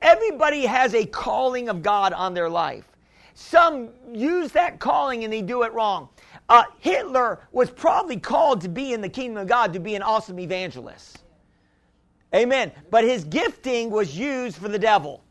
[0.00, 2.91] Everybody has a calling of God on their life.
[3.34, 6.08] Some use that calling and they do it wrong.
[6.48, 10.02] Uh, Hitler was probably called to be in the kingdom of God to be an
[10.02, 11.22] awesome evangelist.
[12.34, 12.72] Amen.
[12.90, 15.22] But his gifting was used for the devil.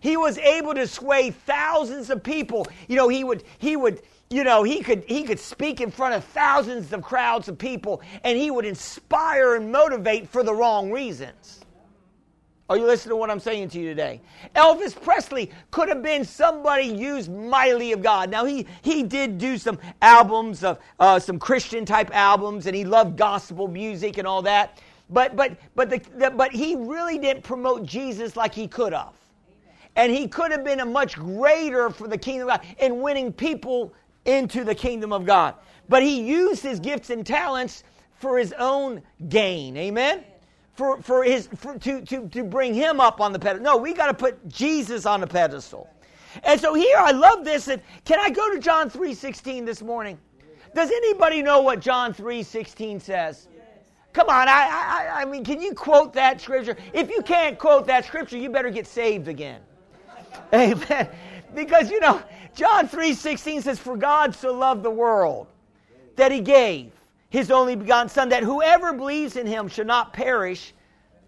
[0.00, 2.66] He was able to sway thousands of people.
[2.88, 6.14] You know, he would he would you know he could he could speak in front
[6.14, 10.90] of thousands of crowds of people and he would inspire and motivate for the wrong
[10.90, 11.61] reasons
[12.72, 14.22] are you listening to what I'm saying to you today?
[14.56, 18.30] Elvis Presley could have been somebody used mightily of God.
[18.30, 22.86] Now, he, he did do some albums, of, uh, some Christian type albums, and he
[22.86, 24.80] loved gospel music and all that.
[25.10, 29.12] But, but, but, the, the, but he really didn't promote Jesus like he could have.
[29.94, 33.34] And he could have been a much greater for the kingdom of God in winning
[33.34, 33.92] people
[34.24, 35.56] into the kingdom of God.
[35.90, 39.76] But he used his gifts and talents for his own gain.
[39.76, 40.24] Amen?
[40.82, 43.62] For, for his for, to, to, to bring him up on the pedestal.
[43.62, 45.88] No, we got to put Jesus on the pedestal.
[46.42, 47.68] And so here I love this.
[47.68, 50.18] And can I go to John 3:16 this morning?
[50.74, 53.46] Does anybody know what John 3:16 says?
[54.12, 56.76] Come on, I, I, I mean, can you quote that scripture?
[56.92, 59.60] If you can't quote that scripture, you better get saved again.
[60.52, 61.08] Amen.
[61.54, 62.20] Because, you know,
[62.56, 65.46] John 3.16 says, For God so loved the world
[66.16, 66.92] that he gave
[67.32, 70.74] his only begotten Son, that whoever believes in him should not perish,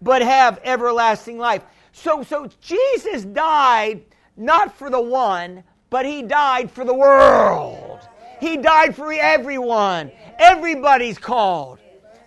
[0.03, 1.63] but have everlasting life.
[1.93, 4.03] So, so Jesus died
[4.37, 8.07] not for the one, but he died for the world.
[8.39, 10.11] He died for everyone.
[10.37, 11.79] Everybody's called.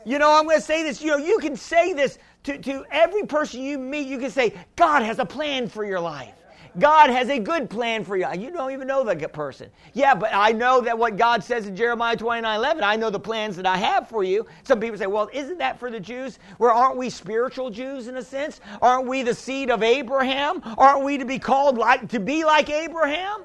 [0.05, 1.01] You know, I'm going to say this.
[1.01, 4.09] You know, you can say this to, to every person you meet.
[4.09, 6.35] You can say, God has a plan for your life.
[6.79, 8.27] God has a good plan for you.
[8.37, 9.71] You don't even know that person.
[9.95, 13.21] Yeah, but I know that what God says in Jeremiah 29 11, I know the
[13.21, 14.47] plans that I have for you.
[14.63, 16.39] Some people say, well, isn't that for the Jews?
[16.59, 18.61] Well, aren't we spiritual Jews in a sense?
[18.81, 20.63] Aren't we the seed of Abraham?
[20.77, 23.43] Aren't we to be called like to be like Abraham?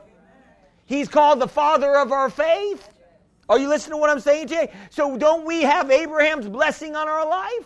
[0.85, 2.89] He's called the father of our faith.
[3.49, 4.71] Are you listening to what I'm saying today?
[4.89, 7.65] So don't we have Abraham's blessing on our life?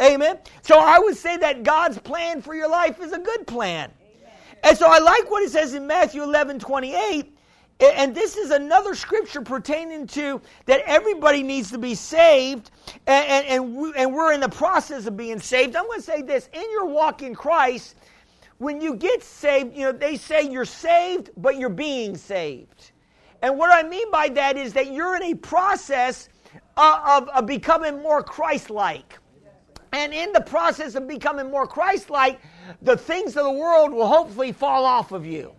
[0.00, 0.38] Amen.
[0.62, 3.90] So I would say that God's plan for your life is a good plan.
[4.62, 7.36] And so I like what it says in Matthew 11 28.
[7.80, 12.70] And this is another scripture pertaining to that everybody needs to be saved,
[13.08, 15.74] and, and, and, we, we're in the process of being saved.
[15.74, 17.96] I'm going to say this in your walk in Christ,
[18.58, 22.92] when you get saved, you know, they say you're saved, but you're being saved.
[23.42, 26.28] And what I mean by that is that you're in a process
[26.76, 29.18] of, of, of becoming more Christ like.
[29.92, 32.40] And in the process of becoming more Christ like,
[32.80, 35.52] the things of the world will hopefully fall off of you.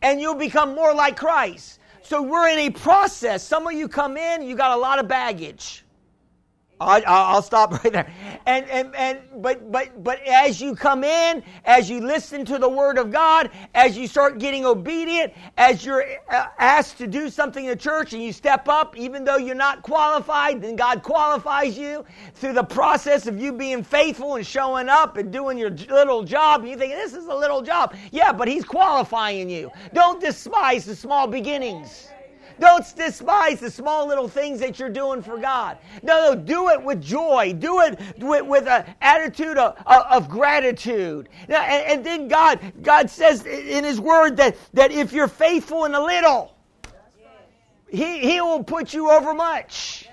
[0.00, 1.80] And you'll become more like Christ.
[2.02, 3.42] So we're in a process.
[3.42, 5.84] Some of you come in, you got a lot of baggage.
[6.82, 8.12] I, will stop right there.
[8.46, 12.68] And, and, and, but, but, but as you come in, as you listen to the
[12.68, 17.64] Word of God, as you start getting obedient, as you're uh, asked to do something
[17.64, 21.78] in the church and you step up, even though you're not qualified, then God qualifies
[21.78, 26.22] you through the process of you being faithful and showing up and doing your little
[26.22, 26.60] job.
[26.62, 27.94] And you think, this is a little job.
[28.10, 29.70] Yeah, but He's qualifying you.
[29.92, 32.08] Don't despise the small beginnings.
[32.60, 35.78] Don't despise the small little things that you're doing for God.
[36.02, 37.54] No, no, do it with joy.
[37.58, 41.28] Do it with, with an attitude of, of, gratitude.
[41.48, 45.84] Now, and, and then God, God says in His Word that, that if you're faithful
[45.84, 46.56] in a little,
[47.88, 50.08] he, he will put you over much.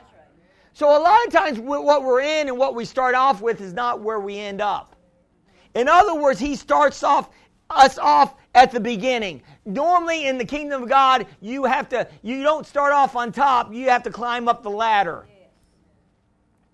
[0.73, 3.73] So a lot of times what we're in and what we start off with is
[3.73, 4.95] not where we end up.
[5.75, 7.29] In other words, he starts off
[7.69, 9.41] us off at the beginning.
[9.65, 13.73] Normally in the kingdom of God, you have to you don't start off on top,
[13.73, 15.25] you have to climb up the ladder.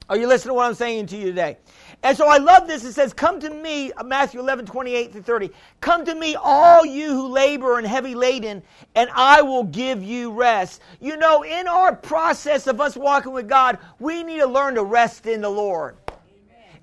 [0.08, 1.58] Are you listening to what I'm saying to you today?
[2.04, 2.84] And so I love this.
[2.86, 5.50] It says, Come to me, uh, Matthew 11, 28 through 30.
[5.82, 8.62] Come to me, all you who labor and heavy laden,
[8.94, 10.82] and I will give you rest.
[11.02, 14.84] You know, in our process of us walking with God, we need to learn to
[14.84, 15.98] rest in the Lord.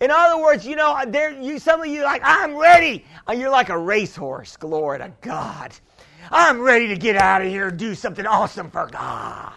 [0.02, 3.04] In other words, you know, there you some of you like, I'm ready.
[3.28, 5.72] And you're like a racehorse, glory to God.
[6.28, 9.52] I'm ready to get out of here and do something awesome for God.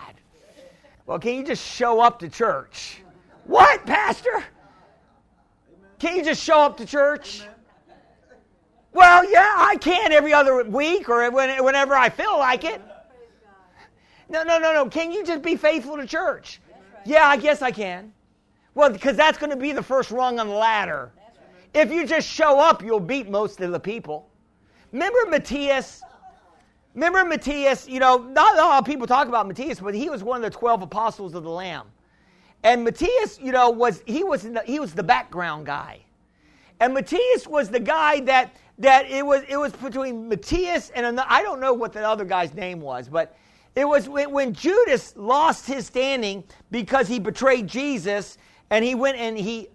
[1.08, 3.01] Well, can you just show up to church?
[3.45, 4.43] What, Pastor?
[5.97, 7.41] Can you just show up to church?
[8.93, 12.79] Well, yeah, I can every other week or whenever I feel like it.
[14.29, 14.89] No, no, no, no.
[14.89, 16.62] Can you just be faithful to church?
[17.03, 18.13] Yeah, I guess I can.
[18.75, 21.11] Well, because that's going to be the first rung on the ladder.
[21.73, 24.29] If you just show up, you'll beat most of the people.
[24.91, 26.01] Remember Matthias?
[26.93, 27.88] Remember Matthias?
[27.88, 30.51] You know, not a lot of people talk about Matthias, but he was one of
[30.51, 31.88] the 12 apostles of the Lamb.
[32.63, 35.99] And Matthias, you know, was he was the, he was the background guy.
[36.79, 41.27] And Matthias was the guy that that it was it was between Matthias and another,
[41.29, 43.38] I don't know what the other guy's name was, but
[43.75, 48.38] it was when, when Judas lost his standing because he betrayed Jesus
[48.69, 49.69] and he went and he,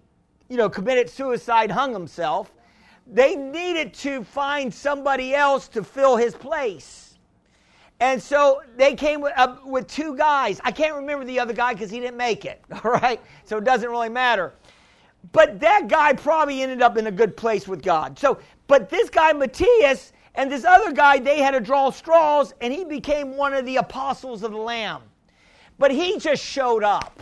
[0.49, 2.51] you know, committed suicide, hung himself.
[3.07, 7.17] They needed to find somebody else to fill his place.
[7.99, 10.59] And so they came with, uh, with two guys.
[10.63, 13.21] I can't remember the other guy because he didn't make it, all right?
[13.45, 14.53] So it doesn't really matter.
[15.31, 18.17] But that guy probably ended up in a good place with God.
[18.17, 22.73] So, but this guy, Matthias, and this other guy, they had to draw straws, and
[22.73, 25.01] he became one of the apostles of the Lamb.
[25.77, 27.21] But he just showed up.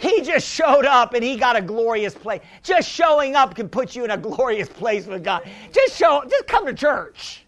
[0.00, 2.40] He just showed up and he got a glorious place.
[2.62, 5.42] Just showing up can put you in a glorious place with God.
[5.72, 7.44] Just show, just come to church.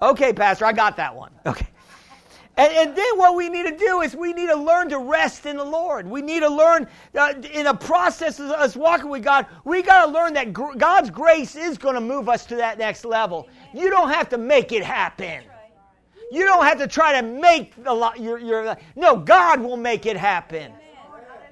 [0.00, 1.32] Okay, Pastor, I got that one.
[1.44, 1.66] Okay.
[2.56, 5.44] And, and, then what we need to do is we need to learn to rest
[5.44, 6.06] in the Lord.
[6.06, 10.06] We need to learn uh, in a process of us walking with God, we got
[10.06, 13.50] to learn that gr- God's grace is going to move us to that next level.
[13.74, 15.44] You don't have to make it happen.
[16.32, 20.16] You don't have to try to make the your, your no, God will make it
[20.16, 20.72] happen.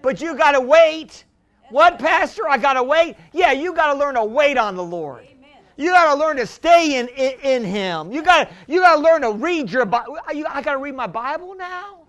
[0.05, 1.25] But you got to wait.
[1.71, 2.47] What, Pastor?
[2.47, 3.17] I got to wait?
[3.33, 5.27] Yeah, you got to learn to wait on the Lord.
[5.77, 8.13] You got to learn to stay in, in, in Him.
[8.13, 10.19] You got you got to learn to read your Bible.
[10.27, 12.03] I got to read my Bible now.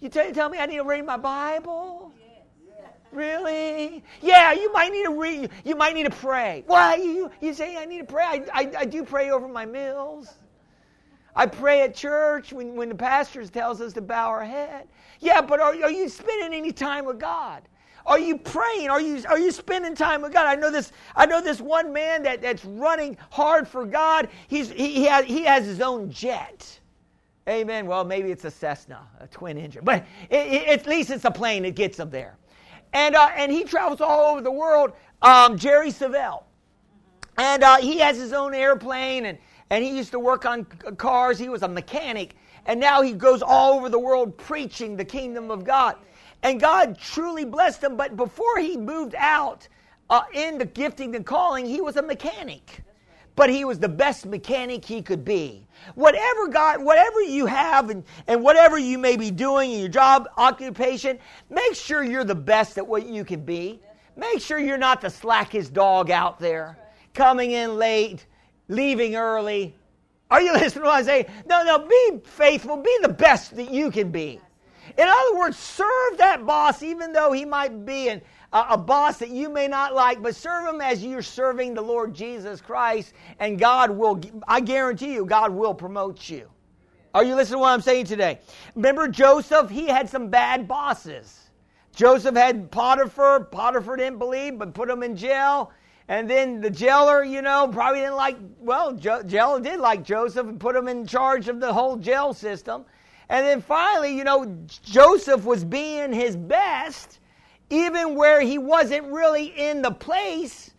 [0.00, 2.12] You tell, tell me I need to read my Bible.
[3.12, 4.02] Really?
[4.20, 5.50] Yeah, you might need to read.
[5.64, 6.64] You might need to pray.
[6.66, 8.24] Why you you say I need to pray?
[8.24, 10.34] I, I, I do pray over my meals.
[11.38, 14.88] I pray at church when, when the pastor tells us to bow our head.
[15.20, 17.62] Yeah, but are, are you spending any time with God?
[18.04, 18.90] Are you praying?
[18.90, 20.46] Are you are you spending time with God?
[20.46, 20.90] I know this.
[21.14, 24.30] I know this one man that, that's running hard for God.
[24.48, 26.80] He's he, he has he has his own jet.
[27.48, 27.86] Amen.
[27.86, 31.30] Well, maybe it's a Cessna, a twin engine, but it, it, at least it's a
[31.30, 32.36] plane that gets him there.
[32.94, 34.92] And uh, and he travels all over the world.
[35.22, 36.44] Um, Jerry Savelle,
[37.36, 39.38] and uh, he has his own airplane, and
[39.70, 41.38] and he used to work on cars.
[41.38, 45.50] He was a mechanic, and now he goes all over the world preaching the kingdom
[45.50, 45.96] of God.
[46.42, 47.96] And God truly blessed him.
[47.96, 49.66] But before he moved out
[50.08, 52.82] uh, in the gifting and calling, he was a mechanic.
[53.34, 55.66] But he was the best mechanic he could be.
[55.94, 60.28] Whatever God, whatever you have and, and whatever you may be doing in your job,
[60.36, 63.80] occupation, make sure you're the best at what you can be.
[64.16, 66.76] Make sure you're not the slackest dog out there,
[67.14, 68.26] coming in late,
[68.68, 69.74] leaving early.
[70.30, 71.26] Are you listening to what I say?
[71.46, 74.40] No, no, be faithful, be the best that you can be.
[74.96, 79.18] In other words, serve that boss even though he might be an, a, a boss
[79.18, 83.12] that you may not like, but serve him as you're serving the Lord Jesus Christ,
[83.38, 86.48] and God will, I guarantee you, God will promote you.
[87.14, 88.38] Are you listening to what I'm saying today?
[88.74, 89.70] Remember Joseph?
[89.70, 91.50] He had some bad bosses.
[91.94, 93.44] Joseph had Potiphar.
[93.44, 95.72] Potiphar didn't believe, but put him in jail.
[96.08, 100.46] And then the jailer, you know, probably didn't like, well, jo- jailer did like Joseph
[100.46, 102.86] and put him in charge of the whole jail system.
[103.28, 107.18] And then finally, you know, Joseph was being his best,
[107.68, 110.70] even where he wasn't really in the place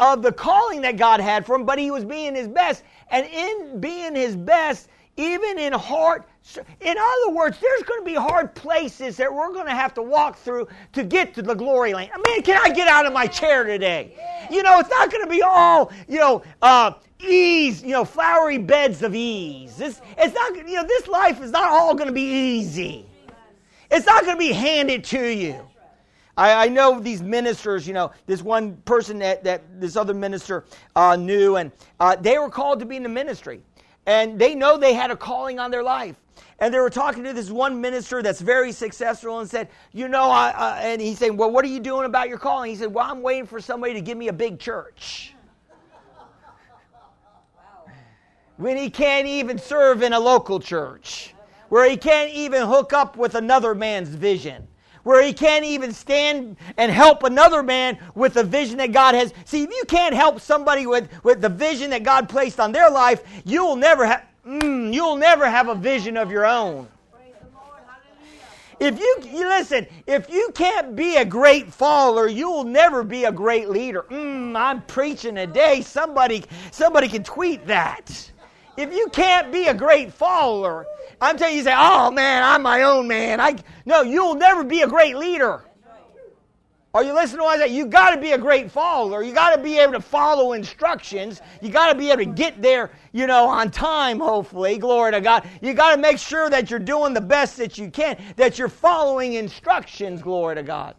[0.00, 2.82] of the calling that God had for him, but he was being his best.
[3.10, 6.24] And in being his best, even in hard,
[6.80, 10.02] in other words, there's going to be hard places that we're going to have to
[10.02, 13.12] walk through to get to the glory land I mean, can I get out of
[13.12, 14.16] my chair today?
[14.50, 18.58] You know, it's not going to be all, you know, uh, ease, you know, flowery
[18.58, 19.76] beds of ease.
[19.76, 23.06] This, it's not, you know, this life is not all going to be easy.
[23.90, 25.60] It's not going to be handed to you.
[26.36, 30.64] I, I, know these ministers, you know, this one person that, that this other minister
[30.96, 33.60] uh, knew, and uh, they were called to be in the ministry.
[34.06, 36.16] And they know they had a calling on their life.
[36.58, 40.30] And they were talking to this one minister that's very successful and said, You know,
[40.30, 42.70] I, uh, and he's saying, Well, what are you doing about your calling?
[42.70, 45.34] He said, Well, I'm waiting for somebody to give me a big church.
[48.56, 51.34] when he can't even serve in a local church,
[51.70, 54.66] where he can't even hook up with another man's vision,
[55.04, 59.32] where he can't even stand and help another man with the vision that God has.
[59.44, 62.90] See, if you can't help somebody with, with the vision that God placed on their
[62.90, 66.88] life, you'll never have mm, you'll never have a vision of your own.
[68.80, 73.24] If you, you, listen, if you can't be a great follower, you will never be
[73.24, 74.04] a great leader.
[74.10, 75.80] Mm, I'm preaching today.
[75.80, 78.32] Somebody, somebody can tweet that.
[78.76, 80.86] If you can't be a great follower,
[81.20, 84.64] I'm telling you, you say, "Oh man, I'm my own man." I no, you'll never
[84.64, 85.62] be a great leader.
[86.94, 87.74] Are you listening to what I say?
[87.74, 89.24] You got to be a great follower.
[89.24, 91.42] You got to be able to follow instructions.
[91.60, 94.20] You got to be able to get there, you know, on time.
[94.20, 95.44] Hopefully, glory to God.
[95.60, 98.68] You got to make sure that you're doing the best that you can, that you're
[98.68, 100.22] following instructions.
[100.22, 100.94] Glory to God.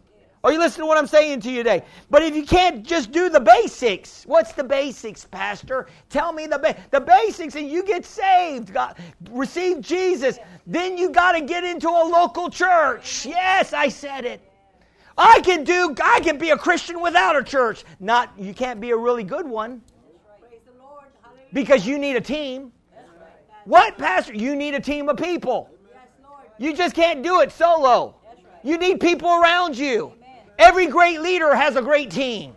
[0.46, 1.82] Are you listening to what I'm saying to you today?
[2.08, 5.88] But if you can't just do the basics, what's the basics, Pastor?
[6.08, 8.96] Tell me the ba- the basics, and you get saved, God,
[9.32, 10.38] receive Jesus.
[10.64, 13.26] Then you got to get into a local church.
[13.26, 14.40] Yes, I said it.
[15.18, 15.92] I can do.
[16.00, 17.82] I can be a Christian without a church.
[17.98, 19.82] Not you can't be a really good one
[21.52, 22.70] because you need a team.
[23.64, 24.34] What, Pastor?
[24.34, 25.70] You need a team of people.
[26.56, 28.14] You just can't do it solo.
[28.62, 30.12] You need people around you.
[30.58, 32.54] Every great leader has a great team.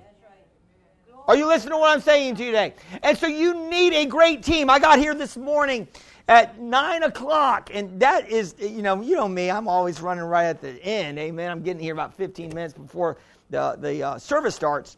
[1.27, 2.73] Are you listening to what I'm saying to you today?
[3.03, 4.69] And so you need a great team.
[4.69, 5.87] I got here this morning
[6.27, 9.51] at nine o'clock, and that is, you know, you know me.
[9.51, 11.19] I'm always running right at the end.
[11.19, 11.51] Amen.
[11.51, 13.17] I'm getting here about 15 minutes before
[13.51, 14.97] the the uh, service starts,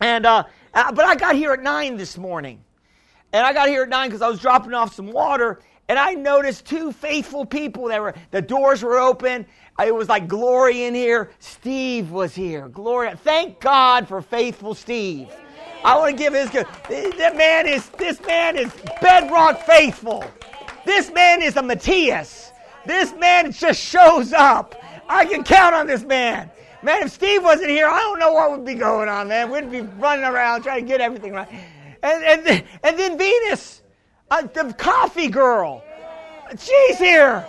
[0.00, 2.62] and uh, uh, but I got here at nine this morning,
[3.32, 5.60] and I got here at nine because I was dropping off some water,
[5.92, 9.44] and I noticed two faithful people that were the doors were open
[9.78, 11.30] it was like glory in here.
[11.38, 12.68] Steve was here.
[12.68, 13.12] Glory.
[13.16, 15.28] Thank God for faithful Steve.
[15.84, 16.66] I want to give his good.
[17.18, 20.24] That man is this man is bedrock faithful.
[20.84, 22.52] This man is a Matthias.
[22.86, 24.74] This man just shows up.
[25.08, 26.50] I can count on this man.
[26.82, 29.50] Man, if Steve wasn't here, I don't know what would be going on, man.
[29.50, 31.48] We'd be running around trying to get everything right.
[32.02, 33.81] And, and, and then Venus,
[34.32, 35.84] uh, the coffee girl,
[36.58, 37.46] she's here.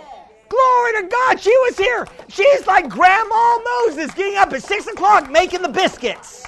[0.50, 2.06] Glory to God, she was here.
[2.28, 6.46] She's like Grandma Moses getting up at 6 o'clock making the biscuits.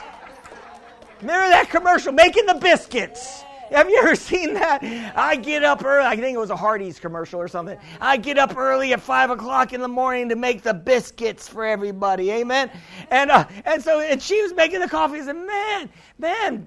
[1.22, 3.42] Remember that commercial, making the biscuits?
[3.70, 4.84] Have you ever seen that?
[5.16, 6.06] I get up early.
[6.06, 7.78] I think it was a Hardee's commercial or something.
[8.00, 11.64] I get up early at five o'clock in the morning to make the biscuits for
[11.64, 12.30] everybody.
[12.30, 12.70] Amen.
[13.10, 15.18] And uh, and so and she was making the coffee.
[15.18, 16.66] I said, "Man, man,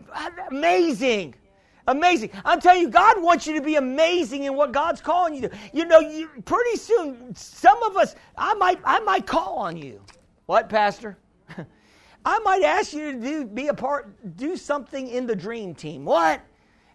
[0.49, 1.35] amazing."
[1.89, 2.29] Amazing.
[2.45, 5.51] I'm telling you, God wants you to be amazing in what God's calling you to.
[5.73, 9.99] You know, you, pretty soon, some of us, I might, I might call on you.
[10.45, 11.17] What, Pastor?
[12.25, 16.05] I might ask you to do, be a part, do something in the dream team.
[16.05, 16.41] What?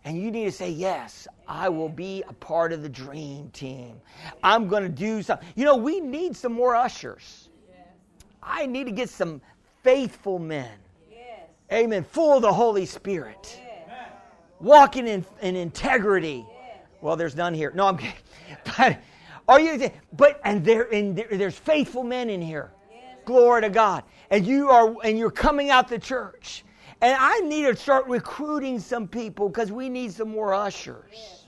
[0.04, 4.00] And you need to say, Yes, I will be a part of the dream team.
[4.44, 5.48] I'm going to do something.
[5.56, 7.48] You know, we need some more ushers.
[8.40, 9.40] I need to get some
[9.82, 10.70] faithful men.
[11.10, 11.48] Yes.
[11.72, 12.04] Amen.
[12.04, 13.38] Full of the Holy Spirit.
[13.42, 13.63] Yes.
[14.64, 16.44] Walking in, in integrity.
[17.00, 17.70] Well, there's none here.
[17.74, 18.14] No, I'm kidding.
[18.76, 18.98] But
[19.46, 22.72] are you but and there there, there's faithful men in here.
[23.26, 24.04] Glory to God.
[24.30, 26.64] And you are and you're coming out the church
[27.02, 31.44] and I need to start recruiting some people because we need some more ushers.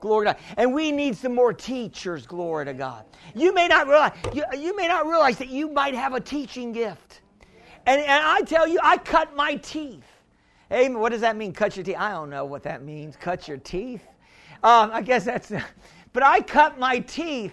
[0.00, 0.42] Glory to God.
[0.56, 3.04] And we need some more teachers, glory to God.
[3.34, 6.72] You may not realize, you, you may not realize that you might have a teaching
[6.72, 7.20] gift.
[7.86, 10.04] And, and I tell you, I cut my teeth.
[10.72, 11.98] Hey, what does that mean, cut your teeth?
[11.98, 14.00] I don't know what that means, cut your teeth.
[14.62, 15.52] Um, I guess that's
[16.14, 17.52] but I cut my teeth.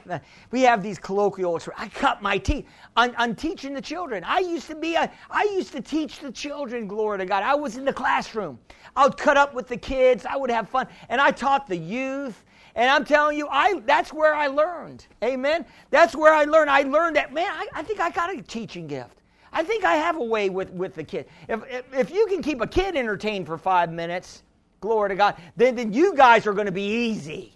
[0.51, 1.59] We have these colloquial.
[1.77, 2.65] I cut my teeth
[2.95, 4.23] on, on teaching the children.
[4.23, 6.87] I used to be a, I used to teach the children.
[6.87, 7.43] Glory to God.
[7.43, 8.57] I was in the classroom.
[8.95, 10.25] I would cut up with the kids.
[10.25, 12.45] I would have fun, and I taught the youth.
[12.75, 15.07] And I'm telling you, I that's where I learned.
[15.25, 15.65] Amen.
[15.89, 16.69] That's where I learned.
[16.69, 17.51] I learned that man.
[17.51, 19.18] I, I think I got a teaching gift.
[19.51, 21.27] I think I have a way with with the kid.
[21.47, 24.43] If, if if you can keep a kid entertained for five minutes,
[24.79, 27.53] glory to God, then then you guys are going to be easy.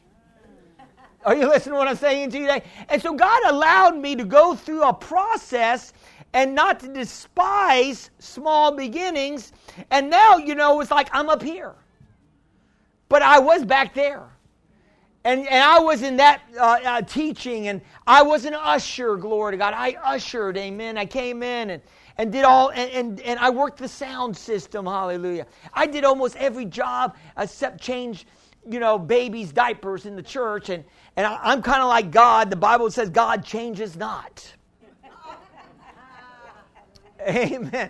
[1.26, 2.64] Are you listening to what I'm saying to you today?
[2.90, 5.94] And so God allowed me to go through a process
[6.34, 9.54] and not to despise small beginnings.
[9.92, 11.76] And now, you know, it's like I'm up here.
[13.08, 14.24] But I was back there.
[15.26, 19.54] And, and I was in that uh, uh, teaching, and I was an usher, glory
[19.54, 19.74] to God.
[19.74, 20.98] I ushered, amen.
[20.98, 21.82] I came in and,
[22.18, 25.48] and did all, and, and, and I worked the sound system, hallelujah.
[25.74, 28.28] I did almost every job except change,
[28.70, 30.68] you know, babies' diapers in the church.
[30.68, 30.84] And,
[31.16, 32.50] and I, I'm kind of like God.
[32.50, 34.54] The Bible says God changes not.
[37.28, 37.90] Amen.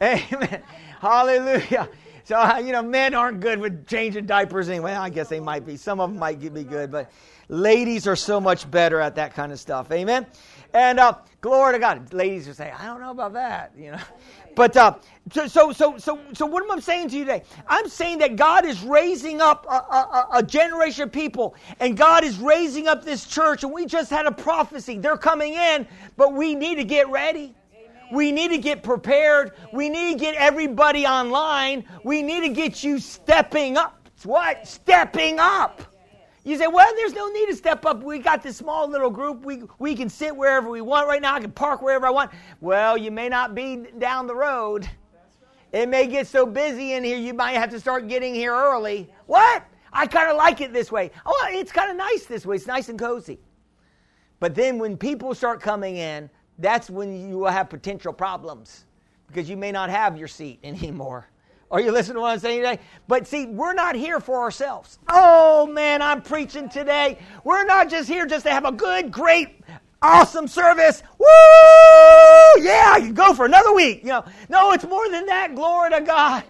[0.00, 0.62] Amen.
[1.00, 1.88] Hallelujah.
[2.28, 4.92] So, uh, you know, men aren't good with changing diapers anyway.
[4.92, 5.78] I guess they might be.
[5.78, 7.10] Some of them might be good, but
[7.48, 9.90] ladies are so much better at that kind of stuff.
[9.90, 10.26] Amen.
[10.74, 12.12] And uh, glory to God.
[12.12, 14.00] Ladies will say, I don't know about that, you know.
[14.54, 14.96] But uh,
[15.32, 17.44] so, so, so, so, what am I saying to you today?
[17.66, 22.24] I'm saying that God is raising up a, a, a, generation of people, and God
[22.24, 24.98] is raising up this church, and we just had a prophecy.
[24.98, 27.54] They're coming in, but we need to get ready.
[28.12, 29.52] We need to get prepared.
[29.72, 31.84] We need to get everybody online.
[32.04, 34.08] We need to get you stepping up.
[34.24, 34.66] What?
[34.66, 35.82] Stepping up.
[36.44, 38.02] You say, well, there's no need to step up.
[38.02, 39.44] We got this small little group.
[39.44, 41.34] We, we can sit wherever we want right now.
[41.34, 42.30] I can park wherever I want.
[42.60, 44.88] Well, you may not be down the road.
[45.72, 49.12] It may get so busy in here, you might have to start getting here early.
[49.26, 49.64] What?
[49.92, 51.10] I kind of like it this way.
[51.26, 52.56] Oh, it's kind of nice this way.
[52.56, 53.38] It's nice and cozy.
[54.40, 58.84] But then when people start coming in, that's when you will have potential problems
[59.28, 61.28] because you may not have your seat anymore.
[61.70, 62.80] Are you listening to what I'm saying today?
[63.08, 64.98] But see, we're not here for ourselves.
[65.08, 67.18] Oh man, I'm preaching today.
[67.44, 69.60] We're not just here just to have a good, great,
[70.00, 71.02] awesome service.
[71.18, 71.26] Woo!
[72.62, 74.02] Yeah, I can go for another week.
[74.02, 75.54] You know, no, it's more than that.
[75.54, 76.44] Glory to God.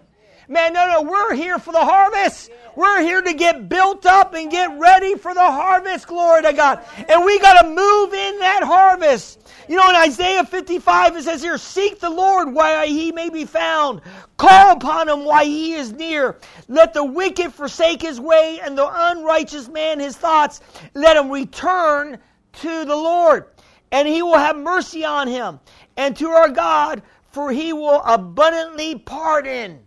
[0.51, 2.51] Man, no, no, we're here for the harvest.
[2.75, 6.07] We're here to get built up and get ready for the harvest.
[6.07, 6.83] Glory to God.
[7.07, 9.47] And we got to move in that harvest.
[9.69, 13.45] You know, in Isaiah 55, it says here, Seek the Lord while he may be
[13.45, 14.01] found.
[14.39, 16.39] Call upon him while he is near.
[16.69, 20.63] Let the wicked forsake his way and the unrighteous man his thoughts.
[20.95, 22.19] Let him return
[22.61, 23.49] to the Lord,
[23.93, 25.61] and he will have mercy on him,
[25.99, 29.81] and to our God, for he will abundantly pardon.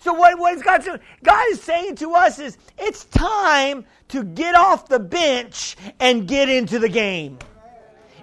[0.00, 0.98] So what, what is God saying?
[1.22, 6.48] God is saying to us is it's time to get off the bench and get
[6.48, 7.38] into the game.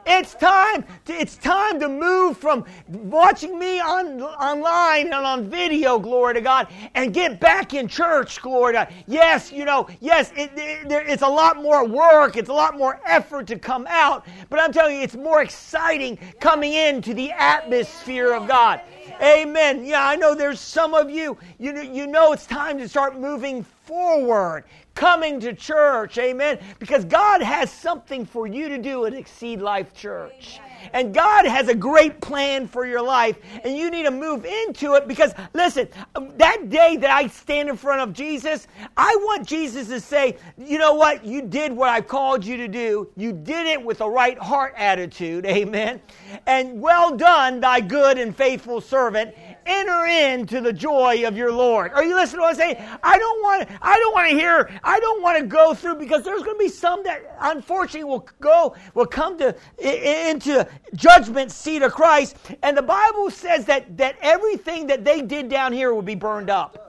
[0.10, 0.86] It's time.
[1.06, 6.42] To, it's time to move from watching me on online and on video, glory to
[6.42, 8.94] God, and get back in church, glory to God.
[9.06, 12.38] Yes, you know, yes, it, it, it's a lot more work.
[12.38, 16.18] It's a lot more effort to come out, but I'm telling you, it's more exciting
[16.40, 18.82] coming into the atmosphere of God.
[19.22, 19.86] Amen.
[19.86, 23.20] Yeah, I know there's some of you, you, know, you know it's time to start
[23.20, 24.66] moving forward,
[24.96, 26.18] coming to church.
[26.18, 26.60] Amen.
[26.80, 30.60] Because God has something for you to do at Exceed Life Church.
[30.94, 34.96] And God has a great plan for your life, and you need to move into
[34.96, 39.48] it because, listen, um, that day that I stand in front of Jesus, I want
[39.48, 41.26] Jesus to say, you know what?
[41.26, 43.10] You did what I called you to do.
[43.16, 45.46] You did it with a right heart attitude.
[45.58, 46.02] Amen.
[46.46, 49.36] And well done, thy good and faithful servant
[49.68, 51.92] enter into the joy of your Lord.
[51.92, 52.78] Are you listening to what I'm saying?
[53.04, 56.24] I don't want I don't want to hear, I don't want to go through because
[56.24, 61.82] there's going to be some that unfortunately will go, will come to into judgment seat
[61.82, 62.38] of Christ.
[62.64, 66.50] And the Bible says that that everything that they did down here will be burned
[66.50, 66.84] up.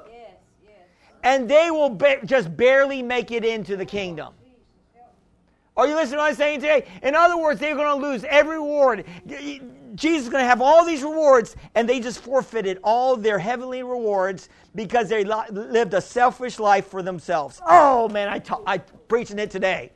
[1.25, 4.35] And they will be, just barely make it into the kingdom.
[5.77, 6.87] Are you listening to what I'm saying today?
[7.03, 9.05] In other words, they're going to lose every reward.
[9.99, 13.83] Jesus is going to have all these rewards, and they just forfeited all their heavenly
[13.83, 17.61] rewards because they lived a selfish life for themselves.
[17.67, 19.91] Oh man, I ta- I preaching it today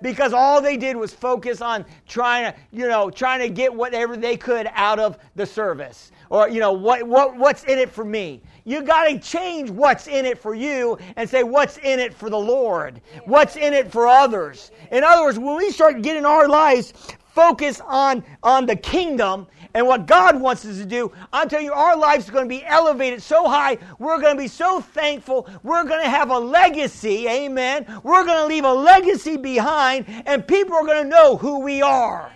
[0.00, 4.16] because all they did was focus on trying to, you know, trying to get whatever
[4.16, 6.12] they could out of the service.
[6.30, 8.42] Or, you know, what, what, what's in it for me?
[8.64, 12.28] You got to change what's in it for you and say, what's in it for
[12.28, 13.00] the Lord?
[13.24, 14.70] What's in it for others?
[14.92, 16.92] In other words, when we start getting our lives
[17.38, 21.72] focus on, on the kingdom and what God wants us to do, I'm telling you,
[21.72, 23.78] our lives are going to be elevated so high.
[24.00, 25.48] We're going to be so thankful.
[25.62, 27.28] We're going to have a legacy.
[27.28, 27.86] Amen.
[28.02, 31.80] We're going to leave a legacy behind, and people are going to know who we
[31.80, 32.32] are.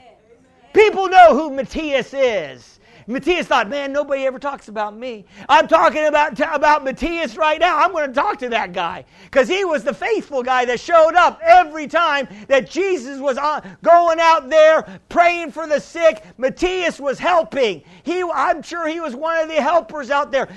[0.72, 2.78] People know who Matthias is.
[3.06, 5.24] Matthias thought, man, nobody ever talks about me.
[5.48, 7.78] I'm talking about, about Matthias right now.
[7.78, 11.14] I'm going to talk to that guy because he was the faithful guy that showed
[11.14, 16.24] up every time that Jesus was on, going out there praying for the sick.
[16.38, 17.82] Matthias was helping.
[18.02, 20.48] He, I'm sure he was one of the helpers out there,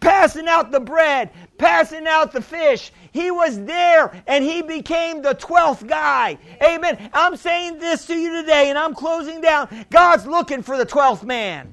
[0.00, 2.92] passing out the bread, passing out the fish.
[3.14, 6.36] He was there and he became the 12th guy.
[6.60, 7.10] Amen.
[7.14, 9.68] I'm saying this to you today and I'm closing down.
[9.88, 11.72] God's looking for the 12th man.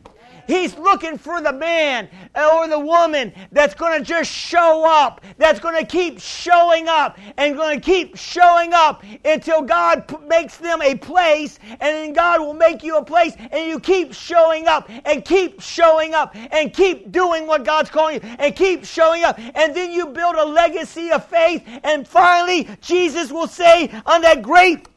[0.51, 5.61] He's looking for the man or the woman that's going to just show up, that's
[5.61, 10.57] going to keep showing up and going to keep showing up until God p- makes
[10.57, 14.67] them a place, and then God will make you a place, and you keep showing
[14.67, 19.23] up and keep showing up and keep doing what God's calling you and keep showing
[19.23, 19.39] up.
[19.55, 24.41] And then you build a legacy of faith, and finally, Jesus will say on that
[24.41, 24.87] great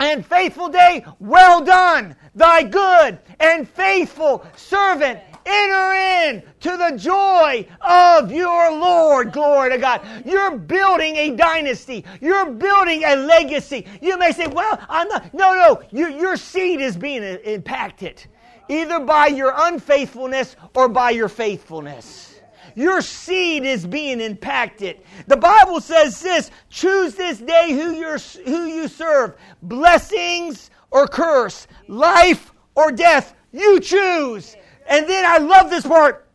[0.00, 5.20] and faithful day, Well done, thy good and faithful servant.
[5.46, 9.32] Enter in to the joy of your Lord.
[9.32, 10.02] Glory to God.
[10.26, 12.04] You're building a dynasty.
[12.20, 13.86] You're building a legacy.
[14.02, 15.32] You may say, well, I'm not.
[15.32, 15.82] No, no.
[15.90, 18.22] Your, your seed is being impacted
[18.68, 22.29] either by your unfaithfulness or by your faithfulness.
[22.74, 25.00] Your seed is being impacted.
[25.26, 31.66] The Bible says this choose this day who, you who you serve blessings or curse,
[31.88, 33.34] life or death.
[33.52, 34.56] You choose.
[34.88, 36.28] And then I love this part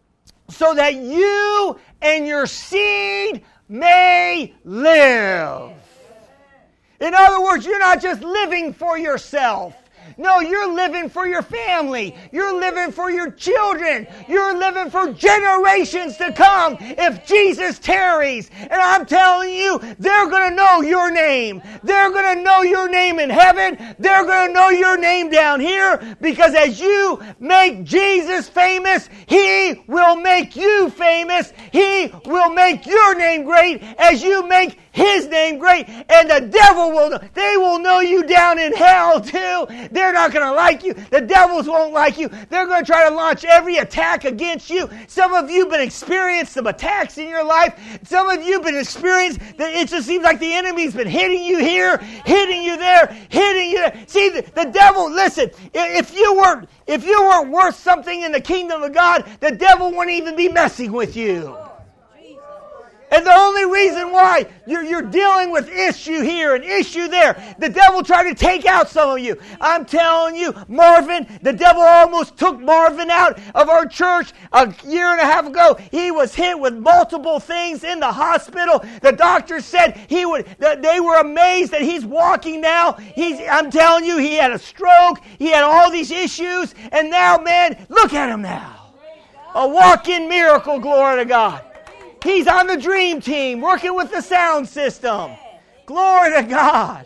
[0.49, 5.73] so that you and your seed may live.
[6.99, 9.75] In other words, you're not just living for yourself.
[10.17, 12.15] No, you're living for your family.
[12.31, 14.07] You're living for your children.
[14.27, 18.49] You're living for generations to come if Jesus tarries.
[18.57, 21.61] And I'm telling you, they're going to know your name.
[21.83, 23.95] They're going to know your name in heaven.
[23.99, 29.83] They're going to know your name down here because as you make Jesus famous, He
[29.87, 31.51] will make you famous.
[31.71, 35.87] He will make your name great as you make His name great.
[35.89, 39.67] And the devil will, they will know you down in hell too.
[39.91, 40.93] They're not going to like you.
[40.93, 42.29] The devils won't like you.
[42.49, 44.89] They're going to try to launch every attack against you.
[45.07, 47.99] Some of you have been experiencing some attacks in your life.
[48.03, 51.43] Some of you have been experiencing that it just seems like the enemy's been hitting
[51.43, 54.03] you here, hitting you there, hitting you there.
[54.07, 58.41] See, the, the devil, listen, if you weren't, if you weren't worth something in the
[58.41, 61.57] kingdom of God, the devil wouldn't even be messing with you.
[63.15, 67.69] And the only reason why you're, you're dealing with issue here and issue there, the
[67.69, 69.39] devil tried to take out some of you.
[69.61, 75.13] I'm telling you, Marvin, the devil almost took Marvin out of our church a year
[75.13, 75.77] and a half ago.
[75.91, 78.83] He was hit with multiple things in the hospital.
[79.01, 82.93] The doctor said he would, they were amazed that he's walking now.
[82.93, 85.21] He's, I'm telling you, he had a stroke.
[85.39, 86.75] He had all these issues.
[86.91, 88.91] And now, man, look at him now.
[89.53, 91.63] A walking miracle, glory to God.
[92.25, 95.31] He's on the dream team working with the sound system.
[95.85, 97.05] Glory to God.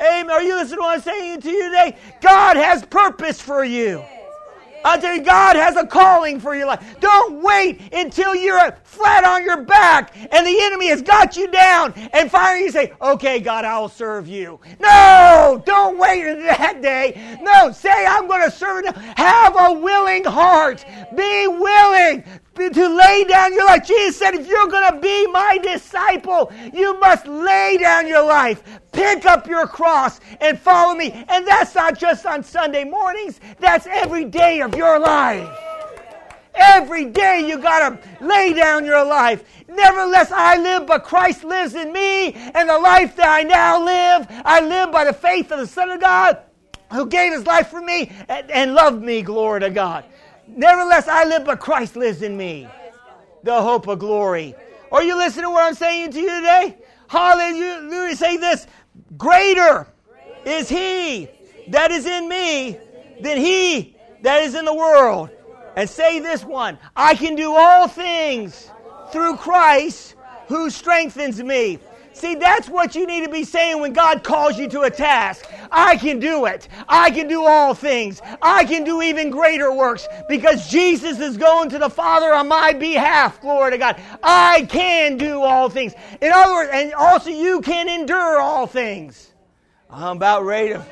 [0.00, 0.30] Amen.
[0.30, 1.96] Are you listening to what I'm saying to you today?
[2.20, 4.04] God has purpose for you.
[4.84, 6.96] I tell you, God has a calling for your life.
[7.00, 11.94] Don't wait until you're flat on your back and the enemy has got you down
[12.12, 14.60] and finally you say, okay, God, I'll serve you.
[14.78, 17.38] No, don't wait until that day.
[17.40, 18.84] No, say, I'm going to serve.
[19.16, 20.84] Have a willing heart.
[21.16, 22.22] Be willing
[22.54, 23.86] to lay down your life.
[23.86, 28.62] Jesus said, if you're going to be my disciple, you must lay down your life,
[28.92, 31.10] pick up your cross, and follow me.
[31.28, 35.48] And that's not just on Sunday mornings, that's every day of your life.
[36.54, 39.42] Every day you got to lay down your life.
[39.68, 42.32] Nevertheless, I live, but Christ lives in me.
[42.32, 45.90] And the life that I now live, I live by the faith of the Son
[45.90, 46.38] of God
[46.92, 49.22] who gave his life for me and, and loved me.
[49.22, 50.04] Glory to God.
[50.46, 52.68] Nevertheless, I live, but Christ lives in me.
[53.42, 54.54] The hope of glory.
[54.90, 56.78] Are you listening to what I'm saying to you today?
[57.08, 58.16] Hallelujah.
[58.16, 58.66] Say this
[59.16, 59.86] Greater
[60.44, 61.28] is He
[61.68, 62.78] that is in me
[63.20, 65.30] than He that is in the world.
[65.76, 68.70] And say this one I can do all things
[69.10, 70.14] through Christ
[70.48, 71.78] who strengthens me.
[72.14, 75.46] See, that's what you need to be saying when God calls you to a task.
[75.72, 76.68] I can do it.
[76.88, 78.22] I can do all things.
[78.40, 82.72] I can do even greater works because Jesus is going to the Father on my
[82.72, 83.40] behalf.
[83.40, 84.00] Glory to God.
[84.22, 85.92] I can do all things.
[86.22, 89.32] In other words, and also you can endure all things.
[89.90, 90.86] I'm about ready to.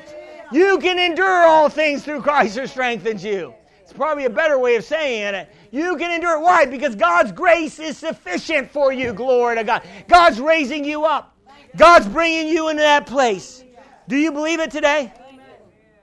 [0.51, 3.53] You can endure all things through Christ who strengthens you.
[3.93, 5.49] It's probably a better way of saying it.
[5.69, 6.41] You can endure it.
[6.41, 6.65] Why?
[6.65, 9.13] Because God's grace is sufficient for you.
[9.13, 9.83] Glory to God.
[10.07, 11.37] God's raising you up.
[11.77, 13.63] God's bringing you into that place.
[14.07, 15.13] Do you believe it today?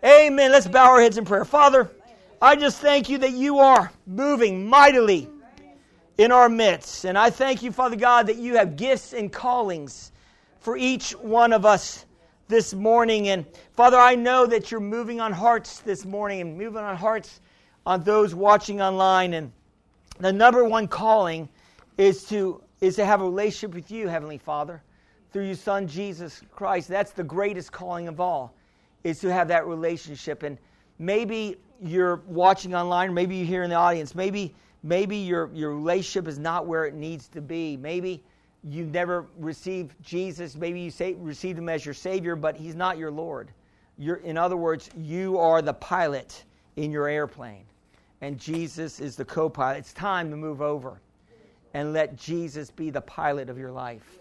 [0.04, 0.52] Amen.
[0.52, 1.44] Let's bow our heads in prayer.
[1.44, 1.90] Father,
[2.40, 5.28] I just thank you that you are moving mightily
[6.16, 7.04] in our midst.
[7.06, 10.12] And I thank you, Father God, that you have gifts and callings
[10.60, 12.06] for each one of us
[12.46, 13.30] this morning.
[13.30, 17.40] And Father, I know that you're moving on hearts this morning and moving on hearts
[17.86, 19.34] on those watching online.
[19.34, 19.52] And
[20.18, 21.48] the number one calling
[21.98, 24.82] is to, is to have a relationship with you, Heavenly Father,
[25.32, 26.88] through your Son, Jesus Christ.
[26.88, 28.54] That's the greatest calling of all,
[29.04, 30.42] is to have that relationship.
[30.42, 30.58] And
[30.98, 36.28] maybe you're watching online, maybe you're here in the audience, maybe, maybe your, your relationship
[36.28, 37.76] is not where it needs to be.
[37.76, 38.22] Maybe
[38.64, 40.54] you never received Jesus.
[40.56, 43.50] Maybe you say, received him as your Savior, but he's not your Lord.
[43.96, 46.44] You're, in other words, you are the pilot
[46.82, 47.64] in your airplane
[48.20, 49.78] and Jesus is the co pilot.
[49.78, 51.00] It's time to move over
[51.72, 54.18] and let Jesus be the pilot of your life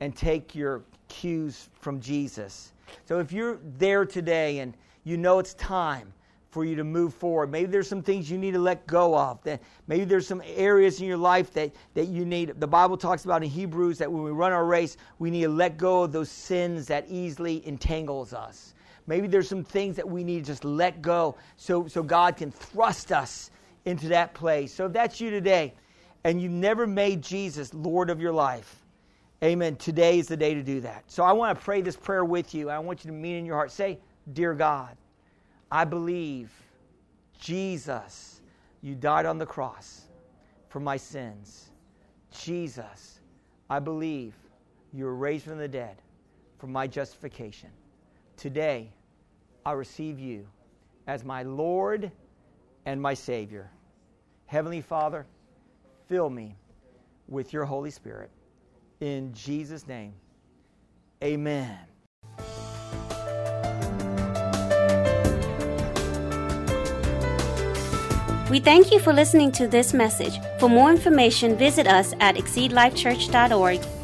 [0.00, 2.72] and take your cues from Jesus.
[3.04, 4.74] So if you're there today and
[5.04, 6.12] you know it's time
[6.50, 9.42] for you to move forward, maybe there's some things you need to let go of.
[9.42, 12.58] That maybe there's some areas in your life that, that you need.
[12.58, 15.48] The Bible talks about in Hebrews that when we run our race, we need to
[15.50, 18.72] let go of those sins that easily entangles us.
[19.08, 22.50] Maybe there's some things that we need to just let go so, so God can
[22.50, 23.50] thrust us
[23.86, 24.72] into that place.
[24.72, 25.72] So if that's you today
[26.24, 28.84] and you've never made Jesus Lord of your life,
[29.42, 31.04] amen, today is the day to do that.
[31.10, 32.68] So I want to pray this prayer with you.
[32.68, 33.72] I want you to mean in your heart.
[33.72, 33.98] Say,
[34.34, 34.94] Dear God,
[35.72, 36.52] I believe,
[37.40, 38.42] Jesus,
[38.82, 40.02] you died on the cross
[40.68, 41.70] for my sins.
[42.30, 43.20] Jesus,
[43.70, 44.34] I believe
[44.92, 45.96] you were raised from the dead
[46.58, 47.70] for my justification.
[48.36, 48.92] Today,
[49.68, 50.46] I receive you
[51.06, 52.10] as my Lord
[52.86, 53.70] and my Savior.
[54.46, 55.26] Heavenly Father,
[56.06, 56.56] fill me
[57.28, 58.30] with your Holy Spirit.
[59.00, 60.14] In Jesus' name,
[61.22, 61.76] amen.
[68.50, 70.40] We thank you for listening to this message.
[70.58, 73.97] For more information, visit us at exceedlifechurch.org